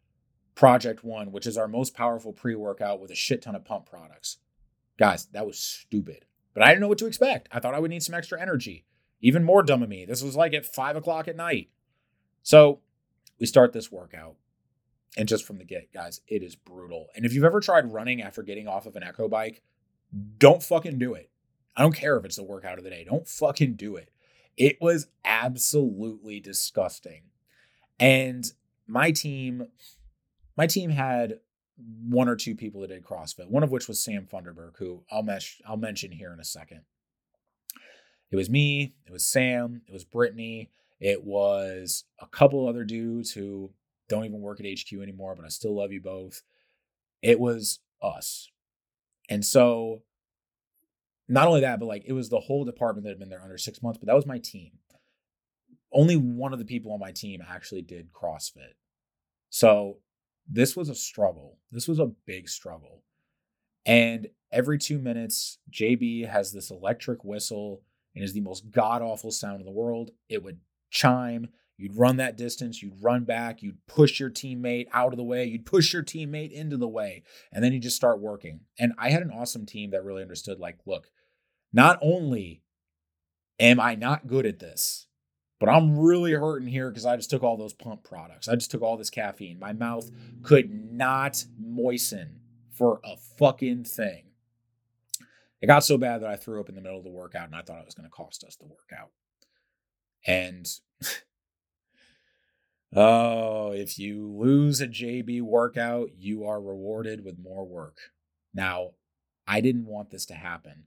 Project 0.55 1.05
One, 1.05 1.33
which 1.33 1.46
is 1.46 1.59
our 1.59 1.68
most 1.68 1.94
powerful 1.94 2.33
pre 2.33 2.55
workout 2.55 3.01
with 3.01 3.11
a 3.11 3.14
shit 3.14 3.42
ton 3.42 3.55
of 3.55 3.64
pump 3.64 3.87
products. 3.87 4.38
Guys, 4.98 5.27
that 5.33 5.46
was 5.46 5.59
stupid. 5.59 6.24
But 6.55 6.62
I 6.62 6.68
didn't 6.68 6.81
know 6.81 6.88
what 6.88 6.98
to 6.98 7.07
expect. 7.07 7.48
I 7.53 7.61
thought 7.61 7.74
I 7.74 7.81
would 7.81 7.90
need 7.90 8.03
some 8.03 8.14
extra 8.14 8.40
energy. 8.40 8.87
Even 9.20 9.44
more 9.44 9.62
dumb 9.62 9.83
of 9.83 9.88
me. 9.88 10.05
This 10.05 10.22
was 10.22 10.37
like 10.37 10.55
at 10.55 10.64
five 10.64 10.96
o'clock 10.96 11.29
at 11.29 11.37
night. 11.37 11.70
So 12.42 12.81
we 13.38 13.46
start 13.46 13.72
this 13.72 13.92
workout. 13.92 14.37
And 15.16 15.28
just 15.28 15.44
from 15.44 15.58
the 15.58 15.64
get, 15.64 15.92
guys, 15.92 16.20
it 16.28 16.42
is 16.42 16.54
brutal. 16.54 17.08
And 17.16 17.24
if 17.24 17.32
you've 17.32 17.44
ever 17.44 17.60
tried 17.60 17.92
running 17.92 18.22
after 18.22 18.42
getting 18.42 18.68
off 18.68 18.86
of 18.86 18.94
an 18.94 19.02
echo 19.02 19.28
bike, 19.28 19.62
don't 20.38 20.62
fucking 20.62 20.98
do 20.98 21.14
it. 21.14 21.30
I 21.76 21.82
don't 21.82 21.94
care 21.94 22.16
if 22.16 22.24
it's 22.24 22.36
the 22.36 22.44
workout 22.44 22.78
of 22.78 22.84
the 22.84 22.90
day. 22.90 23.04
Don't 23.04 23.26
fucking 23.26 23.74
do 23.74 23.96
it. 23.96 24.10
It 24.56 24.78
was 24.80 25.06
absolutely 25.24 26.40
disgusting. 26.40 27.22
And 27.98 28.50
my 28.86 29.12
team, 29.12 29.68
my 30.56 30.66
team 30.66 30.90
had 30.90 31.38
one 32.08 32.28
or 32.28 32.36
two 32.36 32.54
people 32.54 32.80
that 32.80 32.88
did 32.88 33.04
CrossFit, 33.04 33.48
one 33.48 33.62
of 33.62 33.70
which 33.70 33.86
was 33.86 34.02
Sam 34.02 34.26
Funderburg, 34.26 34.76
who 34.78 35.04
I'll, 35.10 35.22
mesh, 35.22 35.60
I'll 35.66 35.76
mention 35.76 36.10
here 36.10 36.32
in 36.32 36.40
a 36.40 36.44
second. 36.44 36.82
It 38.30 38.36
was 38.36 38.50
me, 38.50 38.94
it 39.06 39.12
was 39.12 39.24
Sam, 39.24 39.82
it 39.86 39.92
was 39.92 40.04
Brittany, 40.04 40.70
it 41.00 41.24
was 41.24 42.04
a 42.20 42.26
couple 42.26 42.68
other 42.68 42.84
dudes 42.84 43.30
who 43.30 43.70
don't 44.08 44.24
even 44.24 44.40
work 44.40 44.60
at 44.60 44.66
HQ 44.66 44.92
anymore, 45.00 45.34
but 45.34 45.44
I 45.44 45.48
still 45.48 45.76
love 45.76 45.92
you 45.92 46.00
both. 46.00 46.42
It 47.22 47.38
was 47.38 47.80
us. 48.02 48.50
And 49.28 49.44
so, 49.44 50.02
not 51.28 51.46
only 51.46 51.60
that, 51.60 51.78
but 51.78 51.86
like 51.86 52.04
it 52.06 52.12
was 52.12 52.28
the 52.28 52.40
whole 52.40 52.64
department 52.64 53.04
that 53.04 53.10
had 53.10 53.18
been 53.18 53.28
there 53.28 53.42
under 53.42 53.58
six 53.58 53.82
months, 53.82 53.98
but 53.98 54.06
that 54.06 54.16
was 54.16 54.26
my 54.26 54.38
team. 54.38 54.72
Only 55.92 56.16
one 56.16 56.52
of 56.52 56.58
the 56.58 56.64
people 56.64 56.92
on 56.92 57.00
my 57.00 57.12
team 57.12 57.42
actually 57.46 57.82
did 57.82 58.12
CrossFit. 58.12 58.74
So, 59.50 59.98
this 60.50 60.76
was 60.76 60.88
a 60.88 60.94
struggle. 60.94 61.58
This 61.70 61.88
was 61.88 61.98
a 61.98 62.12
big 62.26 62.48
struggle. 62.48 63.02
And 63.84 64.28
every 64.50 64.78
two 64.78 64.98
minutes, 64.98 65.58
JB 65.70 66.28
has 66.28 66.52
this 66.52 66.70
electric 66.70 67.24
whistle 67.24 67.82
and 68.14 68.24
is 68.24 68.32
the 68.32 68.40
most 68.40 68.70
god 68.70 69.02
awful 69.02 69.30
sound 69.30 69.60
in 69.60 69.66
the 69.66 69.72
world. 69.72 70.10
It 70.28 70.42
would 70.42 70.60
chime 70.90 71.48
You'd 71.78 71.96
run 71.96 72.16
that 72.16 72.36
distance, 72.36 72.82
you'd 72.82 73.02
run 73.02 73.22
back, 73.22 73.62
you'd 73.62 73.86
push 73.86 74.18
your 74.18 74.30
teammate 74.30 74.88
out 74.92 75.12
of 75.12 75.16
the 75.16 75.22
way, 75.22 75.44
you'd 75.44 75.64
push 75.64 75.92
your 75.92 76.02
teammate 76.02 76.50
into 76.50 76.76
the 76.76 76.88
way, 76.88 77.22
and 77.52 77.62
then 77.62 77.72
you 77.72 77.78
just 77.78 77.96
start 77.96 78.20
working. 78.20 78.60
And 78.78 78.92
I 78.98 79.10
had 79.10 79.22
an 79.22 79.30
awesome 79.30 79.64
team 79.64 79.92
that 79.92 80.04
really 80.04 80.22
understood 80.22 80.58
like, 80.58 80.78
look, 80.86 81.08
not 81.72 81.96
only 82.02 82.62
am 83.60 83.78
I 83.78 83.94
not 83.94 84.26
good 84.26 84.44
at 84.44 84.58
this, 84.58 85.06
but 85.60 85.68
I'm 85.68 85.98
really 85.98 86.32
hurting 86.32 86.68
here 86.68 86.90
because 86.90 87.06
I 87.06 87.16
just 87.16 87.30
took 87.30 87.44
all 87.44 87.56
those 87.56 87.74
pump 87.74 88.02
products. 88.02 88.48
I 88.48 88.56
just 88.56 88.72
took 88.72 88.82
all 88.82 88.96
this 88.96 89.10
caffeine. 89.10 89.60
My 89.60 89.72
mouth 89.72 90.10
could 90.42 90.92
not 90.92 91.44
moisten 91.56 92.40
for 92.72 93.00
a 93.04 93.16
fucking 93.16 93.84
thing. 93.84 94.24
It 95.60 95.66
got 95.66 95.84
so 95.84 95.98
bad 95.98 96.22
that 96.22 96.30
I 96.30 96.36
threw 96.36 96.60
up 96.60 96.68
in 96.68 96.74
the 96.74 96.80
middle 96.80 96.98
of 96.98 97.04
the 97.04 97.10
workout 97.10 97.46
and 97.46 97.56
I 97.56 97.62
thought 97.62 97.80
it 97.80 97.86
was 97.86 97.94
going 97.94 98.08
to 98.08 98.10
cost 98.10 98.44
us 98.44 98.56
the 98.56 98.66
workout. 98.66 99.10
And 100.26 100.68
Oh, 102.94 103.72
if 103.72 103.98
you 103.98 104.27
lose 104.27 104.81
a 104.81 104.88
JB 104.88 105.42
workout, 105.42 106.11
you 106.16 106.44
are 106.44 106.61
rewarded 106.61 107.24
with 107.24 107.38
more 107.38 107.66
work. 107.66 107.98
Now, 108.55 108.92
I 109.46 109.61
didn't 109.61 109.87
want 109.87 110.11
this 110.11 110.24
to 110.27 110.35
happen. 110.35 110.85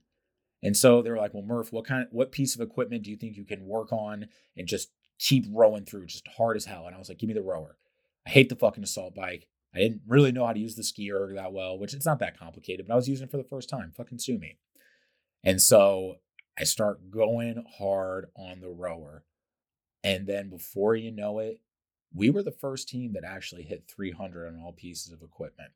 And 0.62 0.76
so 0.76 1.02
they 1.02 1.10
were 1.10 1.16
like, 1.16 1.34
"Well, 1.34 1.42
Murph, 1.42 1.72
what 1.72 1.84
kind 1.84 2.06
of, 2.06 2.12
what 2.12 2.32
piece 2.32 2.54
of 2.54 2.60
equipment 2.60 3.02
do 3.02 3.10
you 3.10 3.16
think 3.16 3.36
you 3.36 3.44
can 3.44 3.66
work 3.66 3.92
on 3.92 4.28
and 4.56 4.68
just 4.68 4.90
keep 5.18 5.46
rowing 5.50 5.84
through 5.84 6.06
just 6.06 6.26
hard 6.28 6.56
as 6.56 6.66
hell?" 6.66 6.86
And 6.86 6.94
I 6.94 6.98
was 6.98 7.08
like, 7.08 7.18
"Give 7.18 7.28
me 7.28 7.34
the 7.34 7.42
rower. 7.42 7.78
I 8.26 8.30
hate 8.30 8.48
the 8.48 8.56
fucking 8.56 8.84
assault 8.84 9.14
bike. 9.14 9.48
I 9.74 9.78
didn't 9.78 10.02
really 10.06 10.32
know 10.32 10.46
how 10.46 10.52
to 10.52 10.60
use 10.60 10.76
the 10.76 10.84
ski 10.84 11.10
erg 11.10 11.34
that 11.34 11.52
well, 11.52 11.78
which 11.78 11.94
it's 11.94 12.06
not 12.06 12.18
that 12.20 12.38
complicated, 12.38 12.86
but 12.86 12.92
I 12.92 12.96
was 12.96 13.08
using 13.08 13.26
it 13.26 13.30
for 13.30 13.38
the 13.38 13.44
first 13.44 13.68
time. 13.68 13.92
Fucking 13.92 14.18
sue 14.18 14.38
me." 14.38 14.58
And 15.44 15.60
so 15.60 16.16
I 16.58 16.64
start 16.64 17.10
going 17.10 17.64
hard 17.78 18.26
on 18.36 18.60
the 18.60 18.70
rower. 18.70 19.24
And 20.04 20.26
then 20.26 20.50
before 20.50 20.94
you 20.94 21.10
know 21.10 21.38
it, 21.38 21.60
we 22.14 22.30
were 22.30 22.42
the 22.42 22.50
first 22.50 22.88
team 22.88 23.12
that 23.12 23.24
actually 23.24 23.62
hit 23.62 23.84
300 23.88 24.48
on 24.48 24.60
all 24.60 24.72
pieces 24.72 25.12
of 25.12 25.22
equipment. 25.22 25.70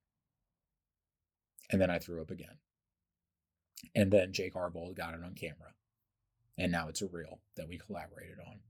And 1.71 1.81
then 1.81 1.91
I 1.91 1.99
threw 1.99 2.21
up 2.21 2.31
again. 2.31 2.59
And 3.95 4.11
then 4.13 4.33
Jake 4.33 4.57
Arbold 4.57 4.97
got 4.97 5.15
it 5.15 5.25
on 5.25 5.35
camera. 5.35 5.75
And 6.59 6.73
now 6.73 6.89
it's 6.89 7.03
a 7.03 7.07
reel 7.07 7.41
that 7.57 7.69
we 7.69 7.79
collaborated 7.79 8.39
on. 8.47 8.61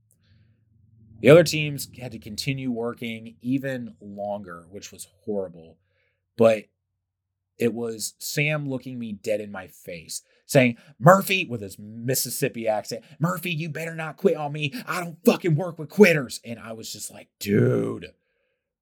The 1.21 1.29
other 1.29 1.43
teams 1.43 1.89
had 1.99 2.11
to 2.11 2.19
continue 2.19 2.71
working 2.71 3.35
even 3.41 3.95
longer, 4.01 4.65
which 4.69 4.91
was 4.91 5.07
horrible. 5.25 5.77
But 6.37 6.65
it 7.57 7.73
was 7.73 8.13
Sam 8.19 8.69
looking 8.69 8.99
me 8.99 9.13
dead 9.13 9.41
in 9.41 9.51
my 9.51 9.67
face, 9.67 10.21
saying, 10.47 10.77
Murphy, 10.99 11.45
with 11.45 11.61
his 11.61 11.77
Mississippi 11.77 12.67
accent, 12.67 13.03
Murphy, 13.19 13.51
you 13.51 13.69
better 13.69 13.93
not 13.93 14.17
quit 14.17 14.35
on 14.35 14.51
me. 14.51 14.73
I 14.87 14.99
don't 14.99 15.23
fucking 15.23 15.55
work 15.55 15.77
with 15.77 15.89
quitters. 15.89 16.39
And 16.43 16.59
I 16.59 16.71
was 16.73 16.91
just 16.91 17.11
like, 17.11 17.27
dude, 17.39 18.13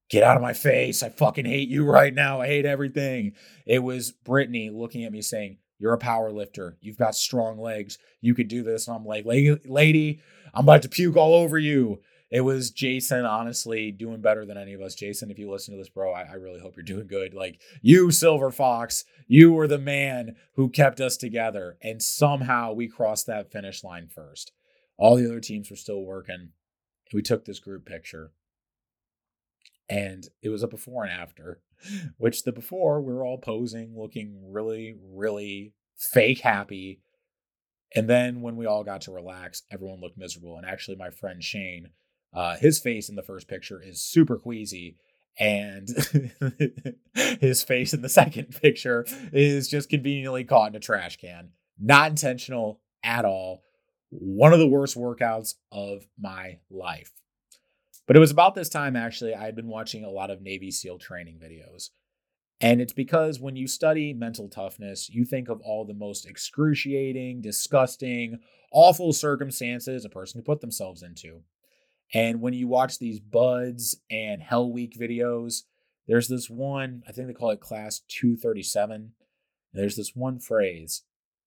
get 0.08 0.22
out 0.22 0.36
of 0.36 0.42
my 0.42 0.54
face. 0.54 1.02
I 1.02 1.10
fucking 1.10 1.44
hate 1.44 1.68
you 1.68 1.84
right 1.84 2.14
now. 2.14 2.40
I 2.40 2.46
hate 2.46 2.64
everything. 2.64 3.32
It 3.66 3.80
was 3.80 4.12
Brittany 4.12 4.70
looking 4.70 5.04
at 5.04 5.12
me 5.12 5.20
saying, 5.20 5.58
You're 5.78 5.92
a 5.92 5.98
power 5.98 6.32
lifter. 6.32 6.78
You've 6.80 6.98
got 6.98 7.14
strong 7.14 7.58
legs. 7.58 7.98
You 8.20 8.34
could 8.34 8.48
do 8.48 8.62
this. 8.62 8.88
And 8.88 8.96
I'm 8.96 9.04
like, 9.04 9.26
Lady, 9.26 10.20
I'm 10.54 10.64
about 10.64 10.82
to 10.82 10.88
puke 10.88 11.16
all 11.16 11.34
over 11.34 11.58
you. 11.58 12.00
It 12.30 12.40
was 12.40 12.70
Jason, 12.70 13.24
honestly, 13.24 13.92
doing 13.92 14.20
better 14.20 14.44
than 14.44 14.58
any 14.58 14.74
of 14.74 14.80
us. 14.80 14.94
Jason, 14.94 15.30
if 15.30 15.38
you 15.38 15.50
listen 15.50 15.74
to 15.74 15.78
this, 15.78 15.88
bro, 15.88 16.12
I, 16.12 16.22
I 16.22 16.34
really 16.34 16.60
hope 16.60 16.76
you're 16.76 16.82
doing 16.82 17.06
good. 17.06 17.34
Like, 17.34 17.60
you, 17.82 18.10
Silver 18.10 18.50
Fox, 18.50 19.04
you 19.28 19.52
were 19.52 19.68
the 19.68 19.78
man 19.78 20.34
who 20.54 20.68
kept 20.68 21.00
us 21.00 21.16
together. 21.16 21.78
And 21.82 22.02
somehow 22.02 22.72
we 22.72 22.88
crossed 22.88 23.26
that 23.28 23.52
finish 23.52 23.84
line 23.84 24.08
first. 24.08 24.52
All 24.98 25.14
the 25.16 25.26
other 25.26 25.40
teams 25.40 25.70
were 25.70 25.76
still 25.76 26.02
working. 26.02 26.50
We 27.12 27.22
took 27.22 27.44
this 27.44 27.60
group 27.60 27.86
picture 27.86 28.32
and 29.88 30.28
it 30.42 30.48
was 30.48 30.62
a 30.62 30.68
before 30.68 31.04
and 31.04 31.12
after 31.12 31.60
which 32.18 32.42
the 32.42 32.52
before 32.52 33.00
we 33.00 33.12
were 33.12 33.24
all 33.24 33.38
posing 33.38 33.94
looking 33.96 34.52
really 34.52 34.96
really 35.12 35.72
fake 35.96 36.40
happy 36.40 37.00
and 37.94 38.08
then 38.08 38.40
when 38.40 38.56
we 38.56 38.66
all 38.66 38.84
got 38.84 39.00
to 39.00 39.12
relax 39.12 39.62
everyone 39.70 40.00
looked 40.00 40.18
miserable 40.18 40.56
and 40.56 40.66
actually 40.66 40.96
my 40.96 41.10
friend 41.10 41.42
shane 41.42 41.90
uh, 42.36 42.56
his 42.56 42.78
face 42.78 43.08
in 43.08 43.16
the 43.16 43.22
first 43.22 43.48
picture 43.48 43.82
is 43.82 44.00
super 44.00 44.36
queasy 44.36 44.96
and 45.38 45.88
his 47.40 47.62
face 47.62 47.92
in 47.92 48.02
the 48.02 48.08
second 48.08 48.56
picture 48.62 49.04
is 49.32 49.68
just 49.68 49.88
conveniently 49.88 50.44
caught 50.44 50.70
in 50.70 50.76
a 50.76 50.80
trash 50.80 51.16
can 51.16 51.50
not 51.78 52.10
intentional 52.10 52.80
at 53.02 53.24
all 53.24 53.62
one 54.10 54.52
of 54.52 54.58
the 54.58 54.68
worst 54.68 54.96
workouts 54.96 55.54
of 55.72 56.06
my 56.18 56.58
life 56.70 57.12
but 58.06 58.16
it 58.16 58.20
was 58.20 58.30
about 58.30 58.54
this 58.54 58.68
time, 58.68 58.94
actually, 58.96 59.34
I 59.34 59.44
had 59.44 59.56
been 59.56 59.68
watching 59.68 60.04
a 60.04 60.10
lot 60.10 60.30
of 60.30 60.40
Navy 60.40 60.70
SEAL 60.70 60.98
training 60.98 61.40
videos. 61.42 61.90
And 62.60 62.80
it's 62.80 62.92
because 62.92 63.40
when 63.40 63.56
you 63.56 63.66
study 63.66 64.14
mental 64.14 64.48
toughness, 64.48 65.10
you 65.10 65.24
think 65.24 65.48
of 65.48 65.60
all 65.60 65.84
the 65.84 65.92
most 65.92 66.24
excruciating, 66.24 67.42
disgusting, 67.42 68.38
awful 68.72 69.12
circumstances 69.12 70.04
a 70.04 70.08
person 70.08 70.40
could 70.40 70.46
put 70.46 70.60
themselves 70.60 71.02
into. 71.02 71.42
And 72.14 72.40
when 72.40 72.54
you 72.54 72.68
watch 72.68 72.98
these 72.98 73.20
BUD/S 73.20 73.96
and 74.10 74.42
Hell 74.42 74.70
Week 74.70 74.96
videos, 74.98 75.62
there's 76.06 76.28
this 76.28 76.48
one, 76.48 77.02
I 77.08 77.12
think 77.12 77.26
they 77.26 77.34
call 77.34 77.50
it 77.50 77.60
Class 77.60 78.00
237. 78.08 79.12
There's 79.72 79.96
this 79.96 80.14
one 80.14 80.38
phrase, 80.38 81.02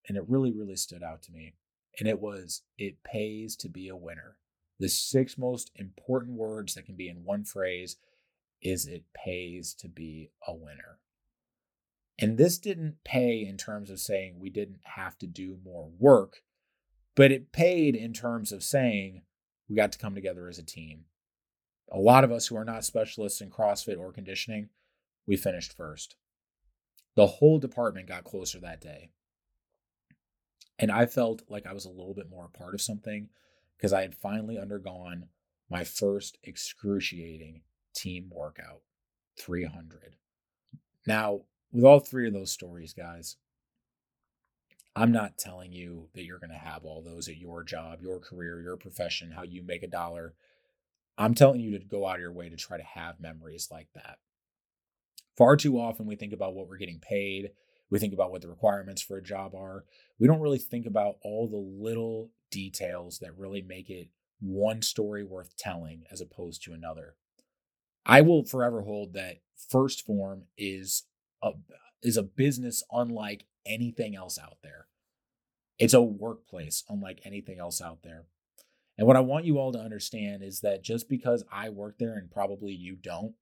and 0.08 0.17
it 0.17 0.28
really, 0.28 0.52
really 0.52 0.76
stood 0.76 1.02
out 1.02 1.22
to 1.24 1.32
me. 1.32 1.54
And 1.98 2.08
it 2.08 2.19
was, 2.19 2.63
It 2.78 3.04
pays 3.04 3.56
to 3.58 3.69
be 3.69 3.88
a 3.88 3.95
winner 3.95 4.38
the 4.80 4.89
six 4.89 5.38
most 5.38 5.72
important 5.76 6.38
words 6.38 6.74
that 6.74 6.86
can 6.86 6.95
be 6.95 7.10
in 7.10 7.26
one 7.26 7.43
phrase 7.43 7.98
is 8.62 8.88
it 8.88 9.04
pays 9.13 9.74
to 9.74 9.88
be 9.88 10.32
a 10.48 10.54
winner. 10.54 11.00
And 12.17 12.38
this 12.38 12.58
didn't 12.58 12.98
pay 13.06 13.45
in 13.45 13.58
terms 13.58 13.89
of 13.89 14.00
saying 14.00 14.39
we 14.39 14.50
didn't 14.50 14.82
have 14.95 15.17
to 15.19 15.28
do 15.28 15.58
more 15.63 15.89
work, 16.00 16.41
but 17.15 17.32
it 17.32 17.52
paid 17.52 17.95
in 17.95 18.13
terms 18.13 18.52
of 18.52 18.63
saying 18.63 19.24
we 19.69 19.75
got 19.75 19.91
to 19.91 19.99
come 19.99 20.15
together 20.15 20.49
as 20.49 20.58
a 20.58 20.63
team. 20.63 21.05
A 21.91 21.99
lot 21.99 22.23
of 22.23 22.32
us 22.32 22.47
who 22.47 22.58
are 22.58 22.65
not 22.65 22.84
specialists 22.84 23.41
in 23.41 23.49
CrossFit 23.49 23.99
or 23.99 24.12
conditioning, 24.12 24.69
we 25.27 25.38
finished 25.38 25.75
first. 25.75 26.15
The 27.15 27.27
whole 27.27 27.60
department 27.60 28.08
got 28.08 28.23
closer 28.23 28.60
that 28.60 28.82
day. 28.82 29.12
And 30.77 30.91
I 30.91 31.05
felt 31.05 31.43
like 31.49 31.67
I 31.67 31.73
was 31.73 31.86
a 31.86 31.89
little 31.89 32.13
bit 32.13 32.29
more 32.29 32.45
a 32.45 32.58
part 32.58 32.73
of 32.73 32.82
something 32.82 33.29
because 33.77 33.93
I 33.93 34.01
had 34.01 34.15
finally 34.15 34.58
undergone 34.58 35.27
my 35.69 35.84
first 35.84 36.38
excruciating 36.43 37.62
team 37.93 38.29
workout 38.32 38.82
300. 39.38 40.15
Now, 41.05 41.41
with 41.71 41.84
all 41.84 41.99
three 41.99 42.27
of 42.27 42.34
those 42.34 42.51
stories, 42.51 42.93
guys, 42.93 43.38
I'm 44.95 45.12
not 45.12 45.38
telling 45.38 45.71
you 45.71 46.10
that 46.13 46.23
you're 46.23 46.39
going 46.39 46.49
to 46.49 46.56
have 46.56 46.84
all 46.84 47.02
those 47.02 47.28
at 47.28 47.38
your 47.38 47.63
job, 47.63 47.99
your 48.02 48.19
career, 48.19 48.62
your 48.62 48.78
profession, 48.78 49.32
how 49.32 49.43
you 49.43 49.63
make 49.63 49.84
a 49.84 49.88
dollar. 49.88 50.34
I'm 51.17 51.34
telling 51.34 51.62
you 51.62 51.78
to 51.78 51.86
go 51.86 52.08
out 52.08 52.15
of 52.15 52.21
your 52.21 52.34
way 52.34 52.49
to 52.49 52.56
try 52.56 52.78
to 52.78 52.84
have 52.84 53.19
memories 53.19 53.69
like 53.71 53.88
that. 53.95 54.17
Far 55.38 55.56
too 55.56 55.80
often, 55.80 56.06
we 56.06 56.15
think 56.15 56.34
about 56.34 56.54
what 56.54 56.67
we're 56.67 56.78
getting 56.78 56.99
paid. 56.99 57.52
We 57.89 57.99
think 57.99 58.13
about 58.13 58.32
what 58.32 58.41
the 58.41 58.49
requirements 58.49 59.02
for 59.02 59.17
a 59.17 59.23
job 59.23 59.56
are. 59.56 59.86
We 60.19 60.28
don't 60.28 60.41
really 60.41 60.60
think 60.60 60.86
about 60.86 61.15
all 61.23 61.47
the 61.47 61.84
little 61.86 62.32
details 62.52 63.19
that 63.19 63.38
really 63.38 63.62
make 63.62 63.89
it 63.89 64.10
one 64.41 64.82
story 64.82 65.23
worth 65.23 65.56
telling 65.58 66.04
as 66.12 66.21
opposed 66.21 66.63
to 66.63 66.73
another. 66.73 67.15
I 68.06 68.21
will 68.21 68.43
forever 68.45 68.82
hold 68.82 69.13
that 69.13 69.38
1st 69.71 70.04
Phorm 70.04 70.43
is 70.58 71.04
a 71.43 71.52
is 72.02 72.17
a 72.17 72.23
business 72.23 72.82
unlike 72.91 73.45
anything 73.65 74.15
else 74.15 74.38
out 74.38 74.58
there. 74.63 74.88
It's 75.78 75.93
a 75.93 76.02
workplace 76.02 76.84
unlike 76.89 77.22
anything 77.24 77.60
else 77.60 77.82
out 77.82 78.04
there. 78.04 78.26
And 78.98 79.08
what 79.08 79.15
I 79.15 79.22
want 79.22 79.45
you 79.45 79.58
all 79.58 79.72
to 79.72 79.80
understand 79.80 80.43
is 80.43 80.60
that 80.60 80.84
just 80.84 81.08
because 81.08 81.45
I 81.52 81.69
work 81.69 81.98
there 82.00 82.17
and 82.17 82.30
probably 82.30 82.74
you 82.74 82.98
don't, 82.98 83.34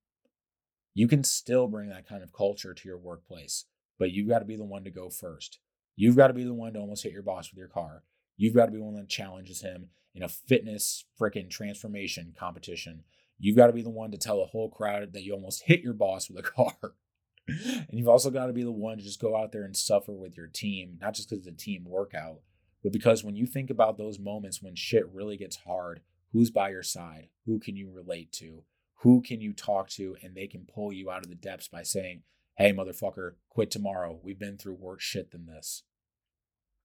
you 0.93 1.07
can 1.07 1.23
still 1.23 1.67
bring 1.67 1.89
that 1.89 2.07
kind 2.07 2.21
of 2.21 2.31
culture 2.31 2.73
to 2.73 2.87
your 2.87 2.97
workplace, 2.97 3.65
but 3.97 4.11
you've 4.11 4.29
got 4.29 4.39
to 4.39 4.45
be 4.45 4.55
the 4.55 4.63
one 4.63 4.83
to 4.83 4.91
go 4.91 5.09
first. 5.09 5.59
You've 5.95 6.15
got 6.15 6.27
to 6.27 6.33
be 6.33 6.43
the 6.43 6.53
one 6.53 6.73
to 6.73 6.79
almost 6.79 7.03
hit 7.03 7.11
your 7.11 7.23
boss 7.23 7.49
with 7.51 7.57
your 7.57 7.67
car. 7.67 8.03
You've 8.35 8.53
got 8.53 8.67
to 8.67 8.71
be 8.71 8.77
the 8.77 8.83
one 8.83 8.95
that 8.95 9.09
challenges 9.09 9.61
him 9.61 9.89
in 10.13 10.21
a 10.21 10.29
fitness 10.29 11.05
freaking 11.19 11.49
transformation 11.49 12.35
competition. 12.37 13.03
You've 13.39 13.57
got 13.57 13.67
to 13.67 13.73
be 13.73 13.81
the 13.81 13.89
one 13.89 14.11
to 14.11 14.17
tell 14.17 14.41
a 14.41 14.45
whole 14.45 14.69
crowd 14.69 15.13
that 15.13 15.23
you 15.23 15.33
almost 15.33 15.63
hit 15.63 15.81
your 15.81 15.93
boss 15.93 16.29
with 16.29 16.45
a 16.45 16.49
car. 16.49 16.93
and 17.65 17.87
you've 17.91 18.07
also 18.07 18.29
got 18.29 18.47
to 18.47 18.53
be 18.53 18.63
the 18.63 18.71
one 18.71 18.97
to 18.97 19.03
just 19.03 19.21
go 19.21 19.35
out 19.35 19.51
there 19.51 19.63
and 19.63 19.75
suffer 19.75 20.13
with 20.13 20.35
your 20.35 20.47
team, 20.47 20.97
not 20.99 21.13
just 21.13 21.29
because 21.29 21.45
it's 21.45 21.53
a 21.53 21.57
team 21.57 21.85
workout, 21.85 22.41
but 22.83 22.91
because 22.91 23.23
when 23.23 23.35
you 23.35 23.45
think 23.45 23.69
about 23.69 23.97
those 23.97 24.19
moments 24.19 24.61
when 24.61 24.75
shit 24.75 25.07
really 25.13 25.37
gets 25.37 25.57
hard, 25.57 26.01
who's 26.31 26.51
by 26.51 26.69
your 26.69 26.83
side? 26.83 27.29
Who 27.45 27.59
can 27.59 27.75
you 27.75 27.89
relate 27.89 28.31
to? 28.33 28.63
Who 29.01 29.21
can 29.21 29.41
you 29.41 29.53
talk 29.53 29.89
to 29.91 30.15
and 30.21 30.35
they 30.35 30.47
can 30.47 30.65
pull 30.65 30.91
you 30.91 31.09
out 31.09 31.23
of 31.23 31.29
the 31.29 31.35
depths 31.35 31.67
by 31.67 31.83
saying, 31.83 32.23
hey, 32.57 32.73
motherfucker, 32.73 33.33
quit 33.49 33.71
tomorrow. 33.71 34.19
We've 34.23 34.39
been 34.39 34.57
through 34.57 34.73
worse 34.73 35.03
shit 35.03 35.31
than 35.31 35.45
this 35.45 35.83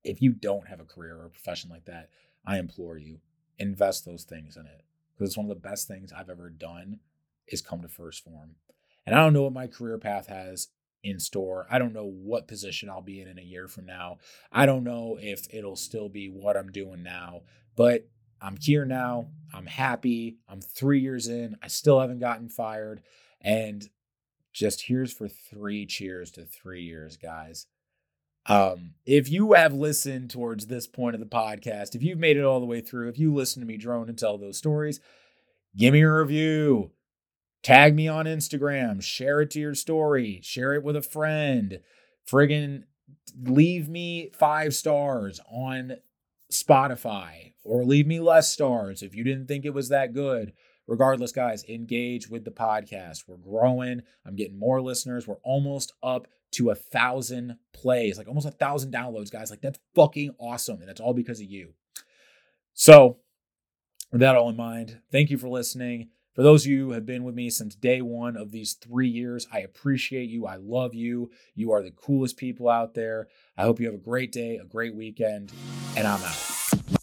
if 0.05 0.21
you 0.21 0.33
don't 0.33 0.69
have 0.69 0.81
a 0.81 0.85
career 0.85 1.17
or 1.17 1.27
a 1.27 1.31
profession 1.31 1.71
like 1.71 1.85
that, 1.85 2.09
I 2.47 2.59
implore 2.59 2.99
you, 2.99 3.21
invest 3.59 4.05
those 4.05 4.25
things 4.25 4.57
in 4.57 4.67
it. 4.67 4.83
Because 5.15 5.31
it's 5.31 5.37
one 5.37 5.51
of 5.51 5.51
the 5.51 5.69
best 5.69 5.87
things 5.87 6.13
I've 6.13 6.31
ever 6.31 6.51
done 6.51 6.99
is 7.47 7.63
come 7.63 7.83
to 7.83 7.89
1st 7.89 8.23
Phorm. 8.23 8.57
And 9.07 9.15
I 9.15 9.19
don't 9.19 9.33
know 9.33 9.43
what 9.43 9.53
my 9.53 9.67
career 9.67 9.99
path 9.99 10.29
has 10.29 10.69
in 11.03 11.19
store. 11.19 11.67
I 11.71 11.79
don't 11.79 11.93
know 11.93 12.07
what 12.07 12.49
position 12.49 12.89
I'll 12.89 13.03
be 13.03 13.21
in 13.21 13.29
in 13.29 13.39
a 13.39 13.43
year 13.43 13.69
from 13.69 13.87
now. 13.87 14.19
I 14.53 14.67
don't 14.67 14.85
know 14.85 15.19
if 15.21 15.53
it'll 15.53 15.77
still 15.77 16.09
be 16.09 16.29
what 16.29 16.57
I'm 16.57 16.71
doing 16.71 17.03
now, 17.03 17.43
but 17.77 18.09
I'm 18.41 18.57
here 18.61 18.85
now. 18.85 19.29
I'm 19.53 19.67
happy. 19.67 20.39
I'm 20.49 20.61
three 20.61 21.01
years 21.01 21.29
in. 21.29 21.57
I 21.63 21.69
still 21.69 22.01
haven't 22.01 22.21
gotten 22.21 22.49
fired. 22.49 23.03
And 23.41 23.89
just 24.53 24.83
here's 24.83 25.13
for 25.13 25.29
three 25.29 25.87
cheers 25.87 26.31
to 26.33 26.45
three 26.45 26.83
years, 26.83 27.17
guys. 27.17 27.67
Um, 28.47 28.95
if 29.07 29.31
you 29.31 29.53
have 29.53 29.73
listened 29.73 30.31
towards 30.31 30.67
this 30.67 30.87
point 30.87 31.15
of 31.15 31.21
the 31.21 31.27
podcast, 31.27 31.95
if 31.95 32.03
you've 32.03 32.19
made 32.19 32.37
it 32.37 32.45
all 32.45 32.61
the 32.61 32.67
way 32.67 32.81
through, 32.81 33.09
if 33.09 33.19
you 33.19 33.33
listen 33.33 33.61
to 33.61 33.67
me 33.67 33.77
drone 33.77 34.09
and 34.09 34.19
tell 34.19 34.37
those 34.37 34.59
stories, 34.59 35.01
give 35.77 35.93
me 35.93 36.03
a 36.03 36.13
review. 36.13 36.91
Tag 37.63 37.95
me 37.95 38.09
on 38.09 38.25
Instagram, 38.25 39.03
share 39.03 39.41
it 39.41 39.51
to 39.53 39.61
your 39.61 39.75
story, 39.75 40.41
share 40.43 40.75
it 40.75 40.83
with 40.83 40.97
a 40.97 41.03
friend. 41.03 41.81
Friggin' 42.29 42.85
leave 43.41 43.89
me 43.89 44.31
five 44.35 44.75
stars 44.75 45.41
on 45.51 45.95
Spotify 46.53 47.53
or 47.65 47.85
leave 47.85 48.07
me 48.07 48.21
less 48.21 48.51
stars 48.51 49.03
if 49.03 49.15
you 49.15 49.25
didn't 49.25 49.47
think 49.47 49.65
it 49.65 49.75
was 49.75 49.89
that 49.89 50.13
good. 50.13 50.53
Regardless, 50.89 51.31
guys, 51.31 51.65
engage 51.69 52.29
with 52.29 52.45
the 52.45 52.51
podcast. 52.51 53.25
We're 53.29 53.37
growing. 53.37 54.03
I'm 54.27 54.35
getting 54.35 54.59
more 54.59 54.83
listeners. 54.83 55.29
We're 55.29 55.37
almost 55.45 55.93
up 56.03 56.27
to 56.53 56.71
a 56.71 56.75
thousand 56.75 57.57
plays, 57.73 58.19
like 58.19 58.27
almost 58.27 58.49
a 58.49 58.51
thousand 58.51 58.93
downloads, 58.93 59.31
guys. 59.31 59.51
Like 59.51 59.63
that's 59.63 59.79
fucking 59.95 60.35
awesome. 60.41 60.81
And 60.81 60.89
that's 60.89 61.01
all 61.01 61.15
because 61.15 61.41
of 61.41 61.47
you. 61.47 61.75
So, 62.75 63.19
with 64.11 64.21
that 64.21 64.35
all 64.37 64.51
in 64.51 64.57
mind, 64.57 64.99
thank 65.13 65.31
you 65.31 65.39
for 65.39 65.49
listening. 65.49 66.09
For 66.35 66.43
those 66.43 66.65
of 66.65 66.71
you 66.71 66.87
who 66.87 66.93
have 66.93 67.05
been 67.05 67.25
with 67.25 67.35
me 67.35 67.51
since 67.51 67.75
day 67.75 68.01
one 68.01 68.39
of 68.39 68.53
these 68.53 68.73
three 68.73 69.09
years, 69.09 69.47
I 69.53 69.61
appreciate 69.61 70.31
you. 70.31 70.47
I 70.47 70.57
love 70.57 70.95
you. 70.95 71.31
You 71.55 71.73
are 71.73 71.83
the 71.83 71.91
coolest 71.91 72.39
people 72.39 72.71
out 72.71 72.95
there. 72.95 73.29
I 73.59 73.65
hope 73.65 73.81
you 73.81 73.87
have 73.87 73.95
a 73.95 73.99
great 73.99 74.33
day, 74.33 74.57
a 74.57 74.65
great 74.65 74.95
weekend, 74.95 75.53
and 75.95 76.07
I'm 76.07 76.23
out. 76.23 77.02